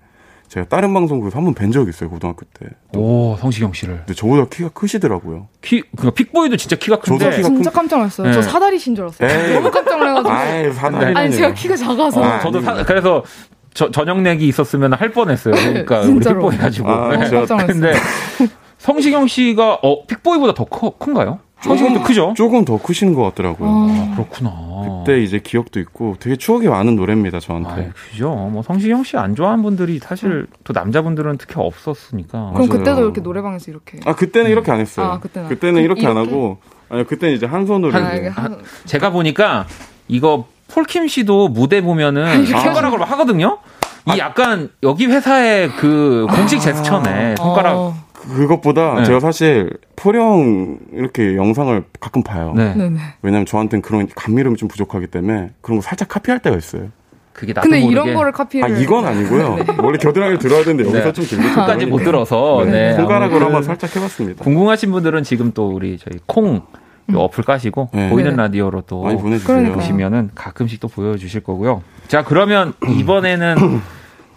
[0.51, 2.65] 제가 다른 방송국에서 한 번 뵌 적이 있어요 고등학교 때.
[2.97, 3.99] 오 성시경 씨를.
[3.99, 5.47] 근데 저보다 키가 크시더라고요.
[5.61, 7.29] 키 그러니까 픽보이도 진짜 키가 큰데.
[7.29, 7.71] 키가 진짜 큰...
[7.71, 8.27] 깜짝 놀랐어요.
[8.27, 8.33] 네.
[8.33, 9.29] 저 사다리신 줄 알았어요.
[9.29, 9.53] 에이.
[9.53, 10.29] 너무 깜짝 놀라가지고.
[10.29, 11.15] 아이 사다리.
[11.15, 12.21] 아니 제가 키가 작아서.
[12.21, 13.23] 어, 저도 사, 그래서
[13.73, 15.53] 저, 저녁 내기 있었으면 할 뻔했어요.
[15.55, 16.89] 그러니까 우리 픽보이 가지고.
[16.89, 17.29] 아, 네.
[17.29, 17.65] 놀랐어요.
[17.67, 17.93] 근데
[18.77, 21.39] 성시경 씨가 어 픽보이보다 더 커, 큰가요?
[21.63, 22.33] 조금 크죠?
[22.35, 23.69] 조금 더 크시는 것 같더라고요.
[23.69, 24.51] 아, 그렇구나.
[25.03, 27.69] 그때 이제 기억도 있고 되게 추억이 많은 노래입니다, 저한테.
[27.69, 28.31] 아, 그죠.
[28.33, 32.51] 뭐 성시경 씨 안 좋아하는 분들이 사실 또 남자분들은 특히 없었으니까.
[32.53, 32.67] 그럼 맞아요.
[32.69, 33.99] 그때도 이렇게 노래방에서 이렇게.
[34.05, 34.51] 아, 그때는 음.
[34.51, 35.05] 이렇게 안 했어요.
[35.05, 36.57] 아, 그때는, 그때는 이렇게, 이렇게, 안 하고
[36.89, 37.93] 아니, 그때는 이제 한 손으로.
[37.93, 38.27] 한, 이제.
[38.29, 39.67] 한, 제가 보니까
[40.07, 43.57] 이거 폴킴 씨도 무대 보면은 손가락으로 하거든요.
[44.07, 44.17] 이 아.
[44.17, 47.35] 약간 여기 회사의 그 공식 제스처네.
[47.37, 47.95] 손가락 어.
[48.13, 49.03] 그것보다 네.
[49.05, 52.53] 제가 사실 포령 이렇게 영상을 가끔 봐요.
[52.55, 52.73] 네.
[53.21, 56.89] 왜냐면 저한테는 그런 감미름이 좀 부족하기 때문에 그런 거 살짝 카피할 때가 있어요.
[57.33, 57.91] 그게 나도 근데 모르게.
[58.01, 59.55] 이런 거를 카피를 아 이건 아니고요.
[59.55, 59.65] 네.
[59.79, 61.13] 원래 겨드랑이를 들어야 되는데 여기서 네.
[61.13, 62.71] 좀 길게 끝까지 못 들어서 네.
[62.71, 62.93] 네.
[62.95, 64.43] 손가락으로 한번 살짝 해봤습니다.
[64.43, 66.61] 궁금하신 분들은 지금 또 우리 저희 콩 음.
[67.15, 68.09] 어플 까시고 네.
[68.09, 69.73] 보이는 라디오로 또 많이 보내주세요.
[69.73, 71.83] 보시면은 가끔씩 또 보여주실 거고요.
[72.07, 73.55] 자 그러면 이번에는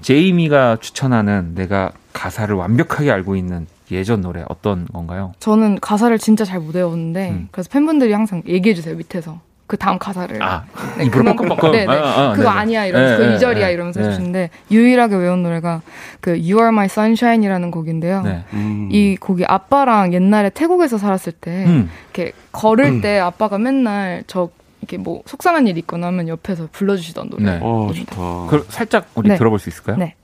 [0.00, 5.32] 제이미가 추천하는 내가 가사를 완벽하게 알고 있는 예전 노래 어떤 건가요?
[5.40, 7.48] 저는 가사를 진짜 잘 못 외웠는데 음.
[7.50, 10.64] 그래서 팬분들이 항상 얘기해 주세요 밑에서 그 다음 가사를 아
[10.98, 11.92] 네, 입으로 뻑뻑뻑 네, 네.
[11.92, 12.60] 아, 아, 그거 네네.
[12.60, 14.06] 아니야 이러면서 네, 그 2절이야 네, 이러면서 네.
[14.06, 15.80] 해주시는데 유일하게 외운 노래가
[16.20, 18.22] 그 You Are My Sunshine이라는 곡인데요.
[18.22, 18.44] 네.
[18.52, 18.90] 음.
[18.92, 21.90] 이 곡이 아빠랑 옛날에 태국에서 살았을 때 음.
[22.12, 23.00] 이렇게 걸을 음.
[23.00, 24.50] 때 아빠가 맨날 저
[24.82, 27.44] 이렇게 뭐 속상한 일 있거나 하면 옆에서 불러주시던 노래.
[27.44, 27.58] 네.
[27.62, 28.46] 어, 좋다.
[28.50, 29.36] 그 살짝 우리 네.
[29.36, 29.96] 들어볼 수 있을까요?
[29.96, 30.14] 네.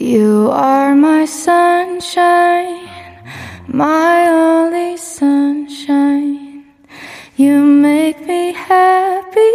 [0.00, 2.86] You are my sunshine,
[3.68, 6.47] my only sunshine.
[7.38, 9.54] You make me happy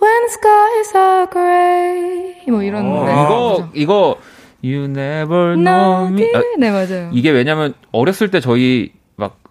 [0.00, 2.34] when skies are gray.
[2.48, 3.12] 뭐 이런 어, 노래.
[3.12, 4.18] 이거 이거
[4.64, 6.30] You never know me.
[6.34, 7.10] 아, 네 맞아요.
[7.12, 8.92] 이게 왜냐면 어렸을 때 저희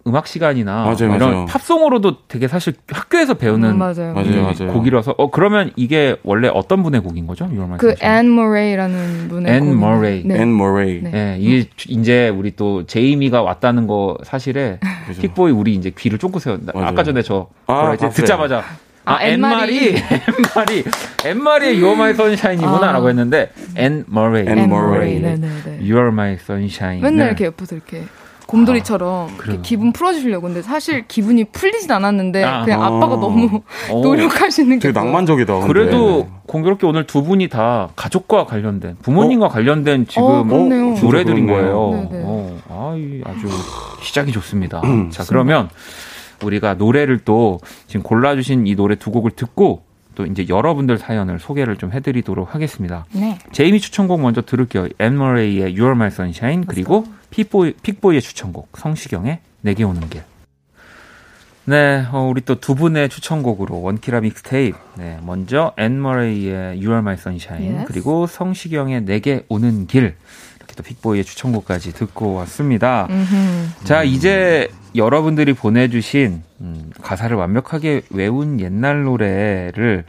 [0.06, 1.46] 음악 시간이나 맞아요, 뭐 이런 맞아요.
[1.46, 4.14] 팝송으로도 되게 사실 학교에서 배우는 음, 맞아요.
[4.14, 4.72] 맞아요, 맞아요.
[4.72, 7.48] 곡이라서 어 그러면 이게 원래 어떤 분의 곡인 거죠?
[7.78, 10.24] 그앤 모레이라는 분의 앤 모레이.
[10.28, 11.02] 앤 모레이.
[11.02, 11.10] 네.
[11.10, 11.36] 네.
[11.38, 14.80] 이게 이제 우리 또 제이미가 왔다는 거 사실에
[15.20, 16.72] 픽보이 우리 이제 귀를 쫑긋 세웠다.
[16.74, 18.64] 아까 전에 저 아, 이제 듣자마자
[19.04, 20.84] 아, 아 앤마리, 앤마리,
[21.24, 23.08] 앤마리의 You're My Sunshine이구나라고 아.
[23.08, 25.22] 했는데 앤 머레이, 앤 머레이,
[25.80, 27.02] You're My Sunshine.
[27.02, 28.04] 맨날 이렇게 옆에서 이렇게
[28.52, 30.46] 곰돌이처럼 아, 기분 풀어주시려고.
[30.46, 34.88] 근데 사실 기분이 풀리진 않았는데 아, 그냥 아빠가 너무 어, 노력하시는 게.
[34.88, 35.54] 되게 낭만적이다.
[35.54, 35.66] 근데.
[35.66, 39.48] 그래도 공교롭게 오늘 두 분이 다 가족과 관련된 부모님과 어?
[39.48, 41.78] 관련된 지금 어, 노래들인 거예요.
[42.12, 42.94] 어, 아,
[43.24, 43.48] 아주
[44.02, 44.82] 시작이 좋습니다.
[45.10, 45.70] 자 그러면
[46.44, 49.82] 우리가 노래를 또 지금 골라주신 이 노래 두 곡을 듣고
[50.14, 53.06] 또 이제 여러분들 사연을 소개를 좀 해드리도록 하겠습니다.
[53.12, 53.38] 네.
[53.52, 54.88] 제이미 추천곡 먼저 들을게요.
[54.98, 60.22] 엠머레이의 You're My Sunshine 그리고 픽보이, 픽보이의 추천곡 성시경의 내게 오는 길.
[61.64, 64.76] 네, 어, 우리 또 두 분의 추천곡으로 원키라 믹스테이프.
[64.98, 67.92] 네, 먼저 앤머레이의 You Are My Sunshine yes.
[67.92, 70.14] 그리고 성시경의 내게 오는 길.
[70.58, 73.06] 이렇게 또 픽보이의 추천곡까지 듣고 왔습니다.
[73.10, 73.84] 음흠.
[73.84, 80.04] 자, 이제 여러분들이 보내주신 음, 가사를 완벽하게 외운 옛날 노래를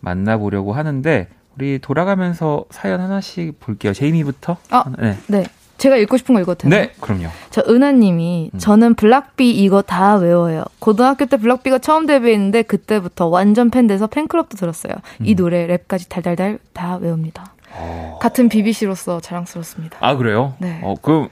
[0.00, 3.92] 만나보려고 하는데 우리 돌아가면서 사연 하나씩 볼게요.
[3.92, 4.58] 제이미부터.
[4.70, 5.18] 아, 네.
[5.26, 5.44] 네.
[5.78, 6.82] 제가 읽고 싶은 거 읽어도 되나요?
[6.82, 7.28] 네, 그럼요.
[7.50, 8.58] 저 은하님이 음.
[8.58, 10.64] 저는 블락비 이거 다 외워요.
[10.80, 14.94] 고등학교 때 블락비가 처음 데뷔했는데 그때부터 완전 팬 돼서 팬클럽도 들었어요.
[15.20, 15.26] 음.
[15.26, 17.54] 이 노래 랩까지 달달달 다 외웁니다.
[17.72, 17.76] 오.
[17.78, 18.18] 어.
[18.20, 19.98] 같은 BBC로서 자랑스럽습니다.
[20.00, 20.54] 아 그래요?
[20.58, 20.80] 네.
[20.82, 21.28] 어 그럼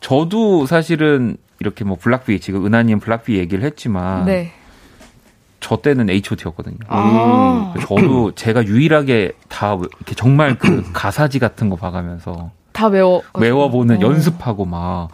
[0.00, 4.52] 저도 사실은 이렇게 뭐 블락비 지금 은하님 블락비 얘기를 했지만 네.
[5.60, 6.76] 저 때는 H.O.T였거든요.
[6.86, 7.74] 아.
[7.80, 14.00] 저도 제가 유일하게 다 이렇게 정말 그 가사지 같은 거 봐가면서 다 외워 외워보는 어.
[14.00, 15.08] 연습하고 막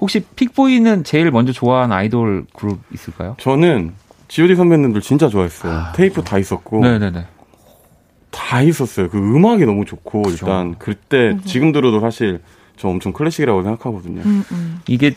[0.00, 3.36] 혹시 픽보이는 제일 먼저 좋아하는 아이돌 그룹 있을까요?
[3.38, 3.92] 저는
[4.28, 5.72] G.O.D 선배님들 진짜 좋아했어요.
[5.72, 6.80] 아, 테이프 다 있었고.
[6.80, 7.26] 네네네.
[8.30, 9.08] 다 있었어요.
[9.10, 10.46] 그 음악이 너무 좋고 그렇죠.
[10.46, 11.40] 일단 그때 음.
[11.44, 12.40] 지금 들어도 사실
[12.76, 14.22] 저 엄청 클래식이라고 생각하거든요.
[14.22, 14.80] 음, 음.
[14.88, 15.14] 이게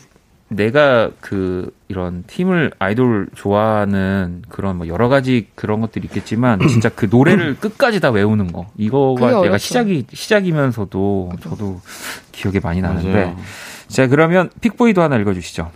[0.49, 7.07] 내가 그 이런 팀을 아이돌 좋아하는 그런 뭐 여러 가지 그런 것들이 있겠지만 진짜 그
[7.09, 11.49] 노래를 끝까지 다 외우는 거 이거가 내가 시작이 시작이면서도 그렇죠.
[11.49, 11.81] 저도
[12.31, 13.37] 기억에 많이 나는데 맞아요.
[13.87, 15.71] 자 그러면 픽보이도 하나 읽어주시죠.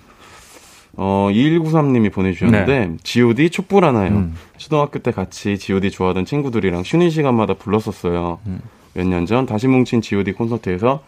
[0.95, 2.97] 어, 2193님이 보내주셨는데, 네.
[3.03, 4.11] GOD 촛불 하나요.
[4.11, 4.35] 음.
[4.57, 8.39] 초등학교 때 같이 GOD 좋아하던 친구들이랑 쉬는 시간마다 불렀었어요.
[8.45, 8.61] 음.
[8.93, 11.01] 몇년 전 다시 뭉친 GOD 콘서트에서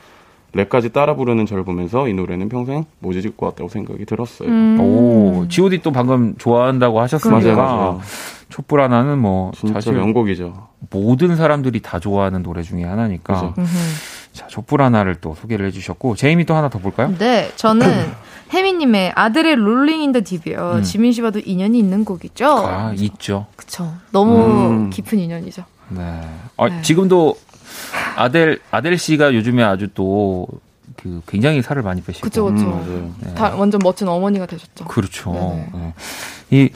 [0.55, 4.47] 랩까지 따라 부르는 저를 보면서 이 노래는 평생 못 잊을 것 같다고 생각이 들었어요.
[4.49, 4.77] 음.
[4.79, 8.01] 오, G.O.D 또 방금 좋아한다고 하셨으니까 맞아요, 맞아요.
[8.49, 10.67] 촛불 하나는 뭐 사실 명곡이죠.
[10.91, 13.53] 모든 사람들이 다 좋아하는 노래 중에 하나니까.
[14.31, 17.13] 자, 촛불 하나를 또 소개를 해주셨고 제이미 또 하나 더 볼까요?
[17.17, 17.87] 네, 저는
[18.53, 20.73] 혜미님의 아들의 롤링 인더 딥이요.
[20.75, 20.83] 음.
[20.83, 22.45] 지민 씨와도 인연이 있는 곡이죠.
[22.45, 23.47] 아, 있죠.
[23.55, 23.93] 그쵸.
[24.11, 24.89] 너무 음.
[24.89, 25.63] 깊은 인연이죠.
[25.89, 26.21] 네.
[26.57, 26.81] 아, 네.
[26.81, 27.35] 지금도
[28.15, 30.47] 아델 아델 씨가 요즘에 아주 또
[30.97, 33.13] 그 굉장히 살을 많이 빼시고 그렇죠, 그렇죠.
[33.19, 33.33] 네.
[33.33, 34.85] 다 완전 멋진 어머니가 되셨죠.
[34.85, 35.33] 그렇죠.
[35.73, 35.93] 네.
[36.51, 36.69] 이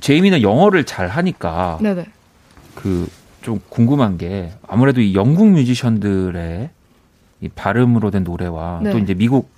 [0.00, 2.06] 제이미는 영어를 잘 하니까 네네.
[2.74, 3.08] 그
[3.42, 6.70] 좀 궁금한 게 아무래도 이 영국 뮤지션들의
[7.40, 8.92] 이 발음으로 된 노래와 네.
[8.92, 9.50] 또 이제 미국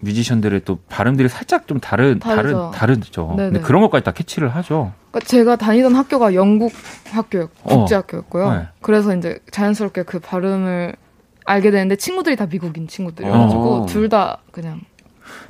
[0.00, 2.70] 뮤지션들의 또 발음들이 살짝 좀 다른 다르죠.
[2.74, 3.34] 다른 다르죠.
[3.36, 3.50] 네네.
[3.50, 4.92] 근데 그런 것까지 다 캐치를 하죠.
[5.10, 6.72] 그러니까 제가 다니던 학교가 영국
[7.10, 8.44] 학교 국제 학교였고요.
[8.44, 8.54] 어.
[8.56, 8.68] 네.
[8.80, 10.96] 그래서 이제 자연스럽게 그 발음을
[11.44, 13.86] 알게 되는데 친구들이 다 미국인 친구들이어가지고 어.
[13.86, 14.80] 둘다 그냥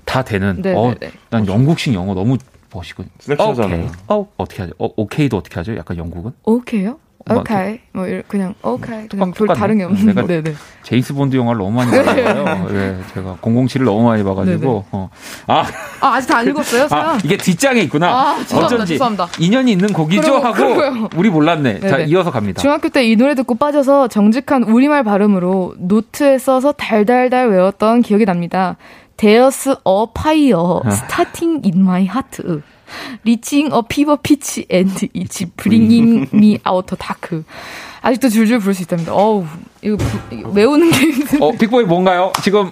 [0.04, 0.62] 다 되는.
[0.76, 0.94] 어,
[1.30, 2.36] 난 영국식 영어 너무
[2.72, 3.04] 멋있고.
[3.18, 3.90] 섹시하잖아요.
[4.08, 4.74] 어, 어떻게 하죠?
[4.78, 5.76] 어, 오케이도 어떻게 하죠?
[5.76, 6.32] 약간 영국은?
[6.44, 6.98] 오케이요?
[7.28, 7.80] 오케이.
[7.92, 9.06] 뭐 그냥 오케이.
[9.08, 10.54] 그냥 별 다른 게 없는 내가 네네.
[10.82, 12.66] 제이스 본드 영화를 너무 많이 봐요.
[12.70, 14.84] 네, 제가 007을 너무 많이 봐가지고.
[14.90, 15.10] 어.
[15.46, 15.64] 아,
[16.00, 16.88] 아 아직 다 안 읽었어요?
[16.90, 18.08] 아, 이게 뒷장에 있구나.
[18.08, 19.28] 아, 죄송합니다, 어쩐지 죄송합니다.
[19.38, 21.08] 인연이 있는 곡이죠 그러, 하고 그러고요.
[21.16, 21.80] 우리 몰랐네.
[21.80, 21.88] 네네.
[21.88, 22.60] 자 이어서 갑니다.
[22.62, 28.76] 중학교 때 이 노래 듣고 빠져서 정직한 우리말 발음으로 노트에 써서 달달달 외웠던 기억이 납니다.
[29.16, 32.62] 데어스 어 파이어 스타팅 인 마이 하트.
[33.24, 37.44] 리칭 어 피버 피치 앤드 이치 브링잉 미 아우터 다크.
[38.02, 39.12] 아직도 줄줄 부를 수 있답니다.
[39.12, 39.44] 어우,
[39.82, 39.96] 이거,
[40.30, 41.42] 이거 외우는 게 힘든.
[41.42, 42.32] 어, 빅보이 뭔가요?
[42.42, 42.70] 지금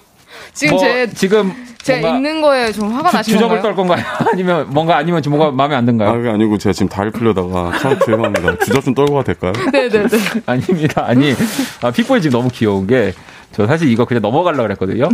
[0.54, 1.52] 지금 뭐, 제 지금
[1.82, 4.02] 제가 읽는 거에 좀 화가 나시는 주접을 떨 건가요?
[4.32, 6.08] 아니면 뭔가 아니면 좀 뭐가 마음에 안 든가요?
[6.08, 8.58] 아, 그게 아니고 제가 지금 다리 풀려다가 참 죄송합니다.
[8.64, 9.52] 주접 좀 떨고 가도 될까요?
[9.70, 10.08] 네네네.
[10.46, 11.04] 아닙니다.
[11.06, 11.34] 아니,
[11.82, 13.12] 아, 픽보이 지금 너무 귀여운 게
[13.52, 15.08] 저 사실 이거 그냥 넘어가려고 그랬거든요.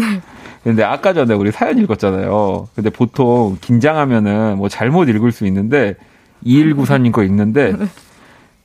[0.65, 0.71] 네.
[0.71, 2.69] 근데 아까 전에 우리 사연 읽었잖아요.
[2.75, 5.95] 근데 보통 긴장하면은 뭐 잘못 읽을 수 있는데
[6.45, 7.75] 2194님 거 읽는데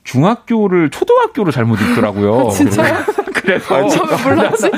[0.04, 2.50] 중학교를 초등학교로 잘못 읽더라고요.
[2.50, 2.98] 진짜요?
[3.34, 4.70] 그래서 아, 몰랐지?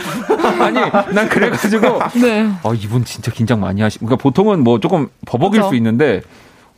[0.60, 2.48] 아니 난 그래가지고 네.
[2.62, 3.98] 아 이분 진짜 긴장 많이 하시.
[3.98, 5.70] 그러니까 보통은 뭐 조금 버벅일 그쵸?
[5.70, 6.22] 수 있는데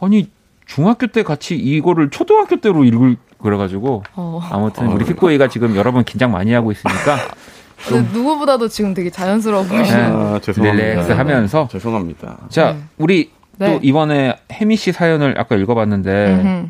[0.01, 0.31] 아니
[0.67, 4.41] 중학교 때 같이 이거를 초등학교 때로 읽을 그래가지고 어.
[4.51, 7.19] 아무튼 우리 피코이가 지금 여러 번 긴장 많이 하고 있으니까
[7.89, 10.35] 좀 누구보다도 지금 되게 자연스러워 보이시네요.
[10.37, 10.85] 아, 죄송합니다.
[10.87, 11.69] 릴렉스 하면서.
[11.71, 12.39] 죄송합니다.
[12.49, 12.79] 자, 네.
[12.99, 13.67] 우리 네.
[13.67, 16.69] 또 이번에 혜미 씨 사연을 아까 읽어봤는데 음흠.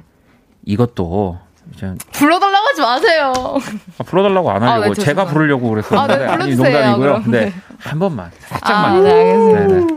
[0.66, 1.38] 이것도
[1.74, 3.32] 이제 불러달라고 하지 마세요.
[3.98, 7.22] 아, 불러달라고 안 하려고 아, 네, 제가 부르려고 그랬었는데 아, 네, 아니 농담이고요.
[7.22, 7.52] 근데 네.
[7.78, 8.96] 한 번만 살짝만.
[8.96, 9.94] 아, 네, 알겠습니다.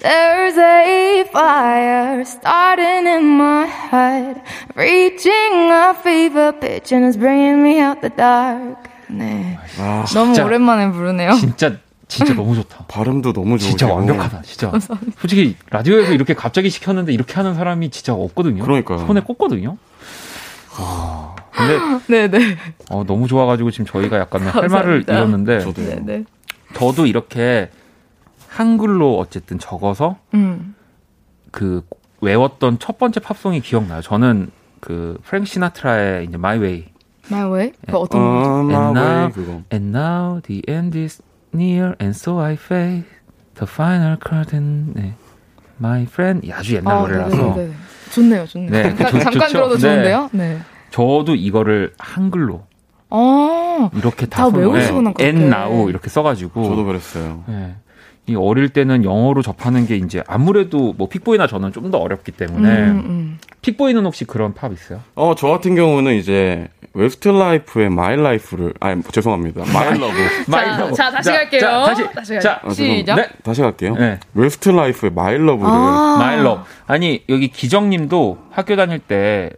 [0.00, 4.40] There's a fire starting in my head,
[4.76, 8.78] reaching a fever pitch and it's bringing me out the dark.
[9.10, 9.58] 네.
[9.78, 11.32] 아, 너무 진짜, 오랜만에 부르네요.
[11.34, 11.76] 진짜
[12.08, 12.84] 진짜 너무 좋다.
[12.88, 14.42] 발음도 너무 좋고 진짜 완벽하다.
[14.42, 14.72] 진짜.
[15.18, 18.64] 솔직히 라디오에서 이렇게 갑자기 시켰는데 이렇게 하는 사람이 진짜 없거든요.
[18.64, 19.76] 그러니까 손에 꽂거든요.
[20.76, 22.56] 아, 근데 네네.
[22.90, 26.24] 어, 너무 좋아가지고 지금 저희가 약간 할 말을 잃었는데 저도 네네.
[26.74, 27.70] 저도 이렇게
[28.48, 30.74] 한글로 어쨌든 적어서 음.
[31.50, 31.82] 그
[32.20, 34.00] 외웠던 첫 번째 팝송이 기억나요.
[34.02, 34.50] 저는
[34.80, 36.84] 그 프랭크 시나트라의 이제 마이 웨이
[37.30, 37.72] My Way?
[37.88, 38.74] 그 어떤 어, 거죠?
[38.74, 39.62] And now, 그거.
[39.72, 41.22] and now the end is
[41.54, 43.04] near and so I face
[43.56, 44.92] the final curtain.
[44.94, 45.12] 네.
[45.80, 46.50] My friend.
[46.52, 47.36] 아주 옛날 아, 노래라서.
[47.36, 47.54] 네네네.
[47.56, 47.72] 네, 네.
[48.12, 48.70] 좋네요, 좋네요.
[48.70, 49.80] 네, 잠깐, 좋, 잠깐 들어도 네.
[49.80, 50.30] 좋은데요?
[50.32, 50.58] 네.
[50.90, 52.62] 저도 이거를 한글로
[53.10, 55.12] 아, 이렇게 다, 다 외우시구나.
[55.18, 56.64] 네, and now 이렇게 써가지고.
[56.64, 57.44] 저도 그랬어요.
[57.46, 57.74] 네.
[58.26, 62.68] 이 어릴 때는 영어로 접하는 게 이제 아무래도 뭐 픽보이나 저는 좀 더 어렵기 때문에
[62.68, 63.38] 음, 음.
[63.62, 65.00] 픽보이는 혹시 그런 팝 있어요?
[65.14, 69.64] 어, 저 같은 경우는 이제 Westlife의 My Life를 아니 죄송합니다.
[69.72, 70.14] My Love.
[70.48, 70.94] My Love.
[70.94, 71.60] 자, 다시 갈게요.
[71.60, 73.14] 자, 다시 다시 자, 아, 시작.
[73.16, 73.28] 네.
[73.42, 73.94] 다시 갈게요.
[73.94, 74.18] 네.
[74.34, 76.62] Westlife의 My Love를 아~ My Love.
[76.86, 79.50] 아니, 여기 기정 님도 학교 다닐 때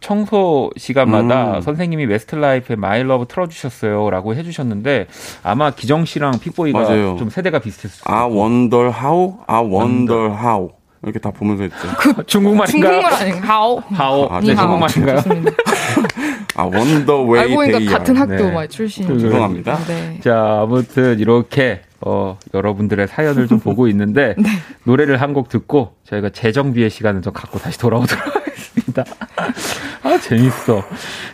[0.00, 1.60] 청소 시간마다 음.
[1.60, 5.08] 선생님이 Westlife의 My Love 틀어주셨어요라고 해주셨는데
[5.42, 7.16] 아마 기정 씨랑 픽보이가 맞아요.
[7.18, 8.02] 좀 세대가 비슷했어요.
[8.04, 10.70] 아 원더 하우, 아 원더 하우.
[11.02, 11.76] 이렇게 다 보면서 했죠.
[11.96, 12.92] 그 중국말인가요?
[12.92, 13.48] 중국말 아닌가?
[13.48, 13.82] 하오.
[13.88, 14.28] 하오.
[14.32, 15.16] 아, 네, 중국말인가요?
[16.58, 18.68] 아, 원더웨이 알고 보니까 같은 학교 네.
[18.68, 19.06] 출신.
[19.18, 19.78] 죄송합니다.
[19.86, 20.20] 네.
[20.22, 24.48] 자, 아무튼 이렇게 어, 여러분들의 사연을 좀 보고 있는데 네.
[24.84, 29.04] 노래를 한 곡 듣고 저희가 재정비의 시간을 좀 갖고 다시 돌아오도록 하겠습니다.
[30.02, 30.82] 아, 재밌어.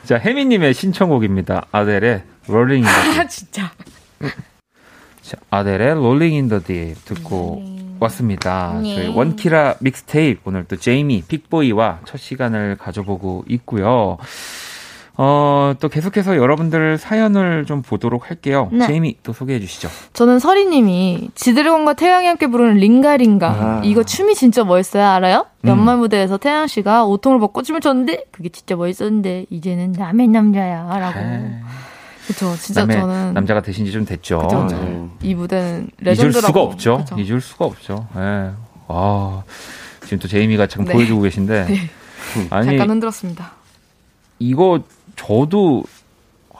[0.04, 1.66] 자, 혜미 님의 신청곡입니다.
[1.72, 3.70] 아델의 Rolling in the 아, 진짜.
[5.22, 7.96] 자, 아델의 Rolling in the Deep 듣고 음.
[8.00, 8.78] 왔습니다.
[8.82, 8.94] 네.
[8.96, 14.18] 저희 원키라 믹스테이프 오늘 또 제이미 픽보이와 첫 시간을 가져보고 있고요.
[15.16, 18.68] 어, 또 계속해서 여러분들 사연을 좀 보도록 할게요.
[18.72, 18.86] 네.
[18.86, 19.88] 제이미 또 소개해 주시죠.
[20.12, 23.48] 저는 서리님이 지드래곤과 태양이 함께 부르는 링가링가.
[23.48, 23.80] 아.
[23.84, 25.06] 이거 춤이 진짜 멋있어요.
[25.06, 25.46] 알아요?
[25.64, 25.68] 음.
[25.68, 30.82] 연말 무대에서 태양 씨가 웃통을 벗고 춤을 췄는데 그게 진짜 멋있었는데 이제는 남의 남자야.
[30.98, 31.20] 라고.
[32.26, 32.56] 그렇죠.
[32.56, 34.38] 진짜 저는 남자가 되신 지 좀 됐죠.
[34.38, 35.08] 그쵸, 네.
[35.22, 36.32] 이 무대는 레전드라고.
[36.38, 36.96] 잊을 수가 없죠.
[36.98, 37.16] 그쵸?
[37.20, 38.08] 잊을 수가 없죠.
[38.16, 38.18] 예.
[38.20, 38.50] 네.
[38.88, 39.42] 아,
[40.02, 40.92] 지금 또 제이미가 지금 네.
[40.92, 41.66] 보여주고 계신데.
[41.68, 41.76] 네.
[42.50, 43.52] 아니, 잠깐 흔들었습니다.
[44.40, 44.80] 이거
[45.16, 45.84] 저도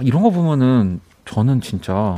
[0.01, 2.17] 이런 거 보면은 저는 진짜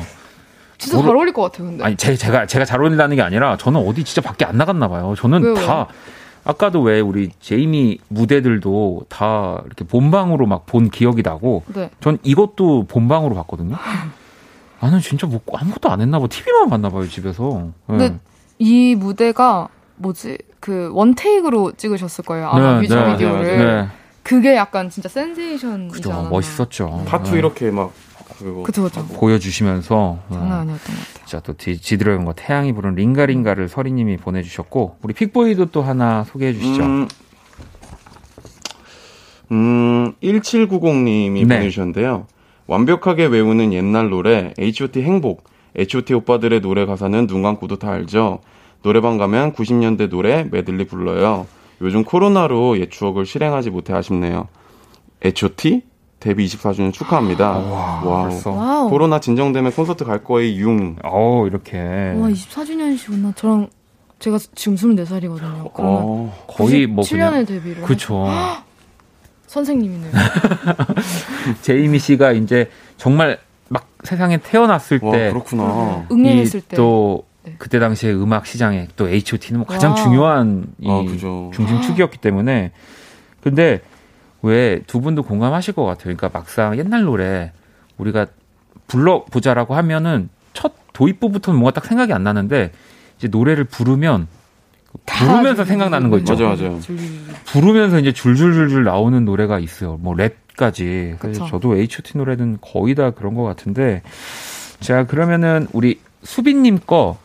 [0.78, 1.68] 진짜 잘 어울릴 것 같아요.
[1.68, 4.89] 근데 아니 제, 제가 제가 잘 어울린다는 게 아니라 저는 어디 진짜 밖에 안 나갔나
[4.89, 5.14] 봐요.
[5.16, 5.55] 저는 왜요?
[5.55, 5.87] 다
[6.45, 11.91] 아까도 왜 우리 제이미 무대들도 다 이렇게 본방으로 막 본 기억이 나고 네.
[12.01, 13.76] 전 이것도 본방으로 봤거든요.
[14.80, 16.26] 나는 진짜 뭐 아무것도 안 했나 봐.
[16.28, 17.70] TV만 봤나 봐요, 집에서.
[17.89, 17.97] 네.
[17.99, 18.18] 근데
[18.59, 20.39] 이 무대가 뭐지?
[20.61, 22.49] 그 원테이크로 찍으셨을 거예요.
[22.49, 23.89] 아마 네, 뮤직비디오를.
[24.26, 24.36] 네, 네.
[24.36, 26.30] 그게 약간 진짜 센세이션이지 않았나.
[26.30, 27.04] 멋있었죠.
[27.06, 27.38] 파투 네.
[27.38, 27.92] 이렇게 막
[28.38, 29.06] 그리고 그쵸, 그쵸.
[29.06, 31.26] 보여주시면서 장난 아니었던 것 같아요.
[31.26, 36.82] 자, 또 지드래곤과 태양이 부른 링가링가를 서리님이 보내주셨고 우리 픽보이도 또 하나 소개해 주시죠.
[36.82, 37.08] 음,
[39.52, 41.58] 음 1790님이 네.
[41.58, 42.26] 보내주셨는데요.
[42.66, 45.44] 완벽하게 외우는 옛날 노래 H.O.T 행복.
[45.78, 48.40] H.O.T 오빠들의 노래 가사는 눈 감고도 다 알죠.
[48.82, 51.46] 노래방 가면 90년대 노래 메들리 불러요.
[51.80, 54.48] 요즘 코로나로 옛 추억을 실행하지 못해 아쉽네요.
[55.24, 55.82] H.O.T
[56.20, 57.50] 데뷔 24주년 축하합니다.
[57.50, 58.88] 와, 와우.
[58.90, 60.96] 코로나 진정되면 콘서트 갈 거예용.
[61.04, 61.78] 어, 이렇게.
[61.78, 63.36] 와, 24주년이시구나.
[63.36, 63.68] 저랑
[64.18, 65.70] 제가 지금 24살이거든요.
[65.74, 67.82] 어, 거의 뭐 7년을 데뷔를.
[67.82, 68.26] 그렇죠.
[69.46, 70.10] 선생님이네요.
[71.62, 76.06] 제이미 씨가 이제 정말 막 세상에 태어났을 와, 때 그렇구나.
[76.10, 76.76] 응행했을 때.
[76.76, 77.36] 또 네.
[77.59, 79.97] 그때 당시에 음악 시장에 또 H.O.T는 뭐 가장 와.
[79.97, 81.03] 중요한 이 아,
[81.53, 82.72] 중심 축이었기 때문에
[83.40, 83.80] 근데
[84.42, 86.14] 왜 두 분도 공감하실 것 같아요.
[86.16, 87.53] 그러니까 막상 옛날 노래
[87.99, 88.26] 우리가
[88.86, 92.72] 불러보자라고 하면은 첫 도입부부터는 뭔가 딱 생각이 안 나는데
[93.18, 94.28] 이제 노래를 부르면
[95.05, 96.32] 부르면서 생각나는 거 있죠.
[96.34, 96.78] 맞아, 맞아.
[97.47, 99.99] 부르면서 이제 줄줄줄줄 나오는 노래가 있어요.
[100.01, 101.18] 뭐 랩까지.
[101.18, 104.03] 그래서 저도 H.O.T 노래는 거의 다 그런 것 같은데.
[104.80, 107.18] 자, 그러면은 우리 수빈님 거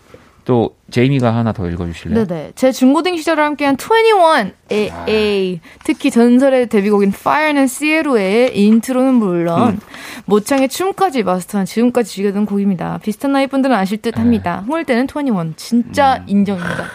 [0.43, 2.25] 또 제이미가 하나 더 읽어주실래요?
[2.25, 2.51] 네네.
[2.55, 4.51] 제 중고등 시절을 함께한 21A
[4.91, 5.61] 아.
[5.83, 9.79] 특히 전설의 데뷔곡인 Fire and Sierra의 인트로는 물론 음.
[10.25, 12.99] 모창의 춤까지 마스터한 지금까지 즐겨 듣는 곡입니다.
[13.03, 14.61] 비슷한 나이 분들은 아실 듯 합니다.
[14.61, 14.65] 네.
[14.67, 16.25] 흥을 때는 21 진짜 음.
[16.27, 16.85] 인정입니다.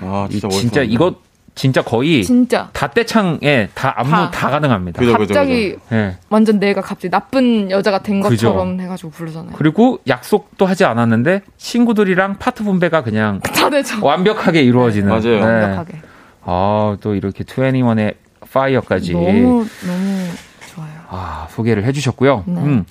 [0.00, 1.25] 아 진짜 진짜 이것
[1.56, 5.00] 진짜 거의 진짜 다 떼창에 다 안무 다, 다 가능합니다.
[5.00, 5.96] 그죠, 갑자기 그죠, 그죠.
[5.96, 6.16] 네.
[6.28, 9.52] 완전 내가 갑자기 나쁜 여자가 된 것처럼 해가지고 부르잖아요.
[9.56, 13.40] 그리고 약속도 하지 않았는데 친구들이랑 파트 분배가 그냥.
[14.02, 15.08] 완벽하게 이루어지는.
[15.08, 15.22] 맞아요.
[15.22, 15.40] 네.
[15.40, 16.00] 완벽하게.
[16.44, 18.14] 아 또 이렇게 2NE1의
[18.52, 20.26] Fire까지 너무 너무
[20.74, 20.90] 좋아요.
[21.08, 22.44] 아 소개를 해주셨고요.
[22.46, 22.60] 네.
[22.60, 22.84] 음.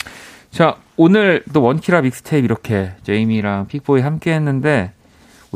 [0.50, 4.92] 자 오늘 또 원키라 믹스테이프 이렇게 제이미랑 픽보이 함께 했는데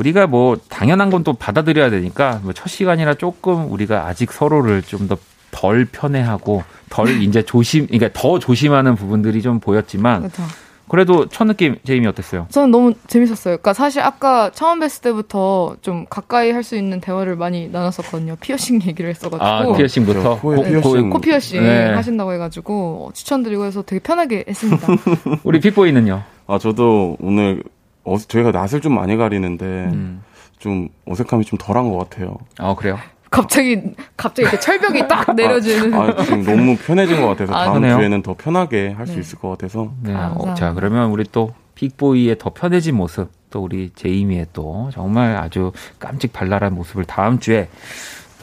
[0.00, 5.06] 우리가 뭐 당연한 건 또 받아들여야 되니까 뭐 첫 시간이라 조금 우리가 아직 서로를 좀
[5.08, 5.18] 더
[5.52, 10.42] 덜 편애하고 덜 이제 조심, 그러니까 더 조심하는 부분들이 좀 보였지만 그렇죠.
[10.88, 12.46] 그래도 첫 느낌 제이미 어땠어요?
[12.50, 13.56] 저는 너무 재밌었어요.
[13.56, 18.36] 그러니까 사실 아까 처음 뵀을 때부터 좀 가까이 할 수 있는 대화를 많이 나눴었거든요.
[18.40, 19.44] 피어싱 얘기를 했어가지고.
[19.44, 21.10] 아 피어싱부터 코, 네, 피어싱.
[21.10, 21.92] 코 피어싱 네.
[21.94, 24.86] 하신다고 해가지고 추천드리고 해서 되게 편하게 했습니다.
[25.44, 26.22] 우리 픽보이는요?
[26.46, 27.62] 아 저도 오늘
[28.04, 30.22] 어, 저희가 낯을 좀 많이 가리는데 음.
[30.58, 32.36] 좀 어색함이 좀 덜한 것 같아요.
[32.58, 32.98] 아 그래요?
[33.30, 33.80] 갑자기
[34.16, 35.94] 갑자기 이렇게 철벽이 딱 내려지는.
[35.94, 37.96] 아, 아, 지금 너무 편해진 것 같아서 아, 다음 그네요?
[37.96, 39.20] 주에는 더 편하게 할 수 네.
[39.20, 39.92] 있을 것 같아서.
[40.02, 40.12] 네.
[40.14, 45.72] 어, 자 그러면 우리 또 픽보이의 더 편해진 모습, 또 우리 제이미의 또 정말 아주
[45.98, 47.68] 깜찍 발랄한 모습을 다음 주에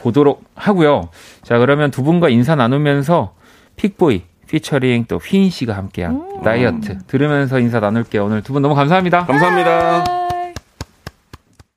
[0.00, 1.08] 보도록 하고요.
[1.42, 3.34] 자 그러면 두 분과 인사 나누면서
[3.76, 6.42] 픽보이 피처링 또 휘인 씨가 함께한 음.
[6.42, 8.24] 다이어트 들으면서 인사 나눌게요.
[8.24, 9.24] 오늘 두 분 너무 감사합니다.
[9.26, 10.04] 감사합니다.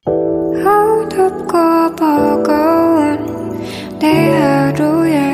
[0.06, 3.60] 어둡고 버거운
[4.00, 5.32] 내 하루에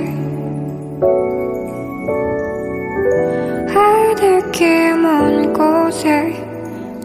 [3.73, 6.33] 하늘길 먼 곳에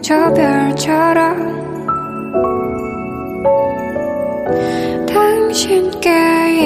[0.01, 1.53] 저 별처럼
[5.07, 6.09] 당신께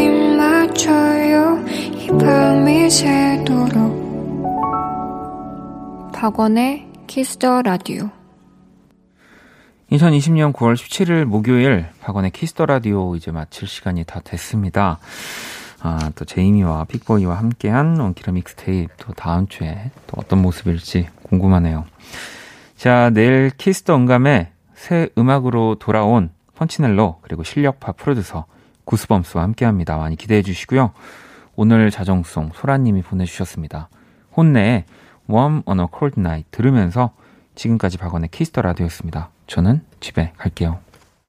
[0.05, 1.59] 입 맞춰요
[1.93, 4.07] 이 밤이 새도록
[6.13, 8.09] 박원의 Kiss the Radio
[9.91, 14.99] 2020년 9월 17일 목요일 박원의 Kiss the Radio 이제 마칠 시간이 다 됐습니다.
[15.81, 21.85] 아, 또 제이미와 픽보이와 함께한 원키라 믹스테이프 또 다음 주에 또 어떤 모습일지 궁금하네요.
[22.77, 28.45] 자, 내일 Kiss the 음감회 새 음악으로 돌아온 펀치넬로 그리고 실력파 프로듀서
[28.85, 29.97] 구스범스와 함께합니다.
[29.97, 30.93] 많이 기대해 주시고요.
[31.59, 33.89] 오늘 자정송 소라님이 보내주셨습니다.
[34.37, 34.85] 혼내의
[35.27, 37.13] Warm on a Cold Night 들으면서
[37.55, 39.31] 지금까지 박원의 키스터 라디오였습니다.
[39.47, 40.77] 저는 집에 갈게요.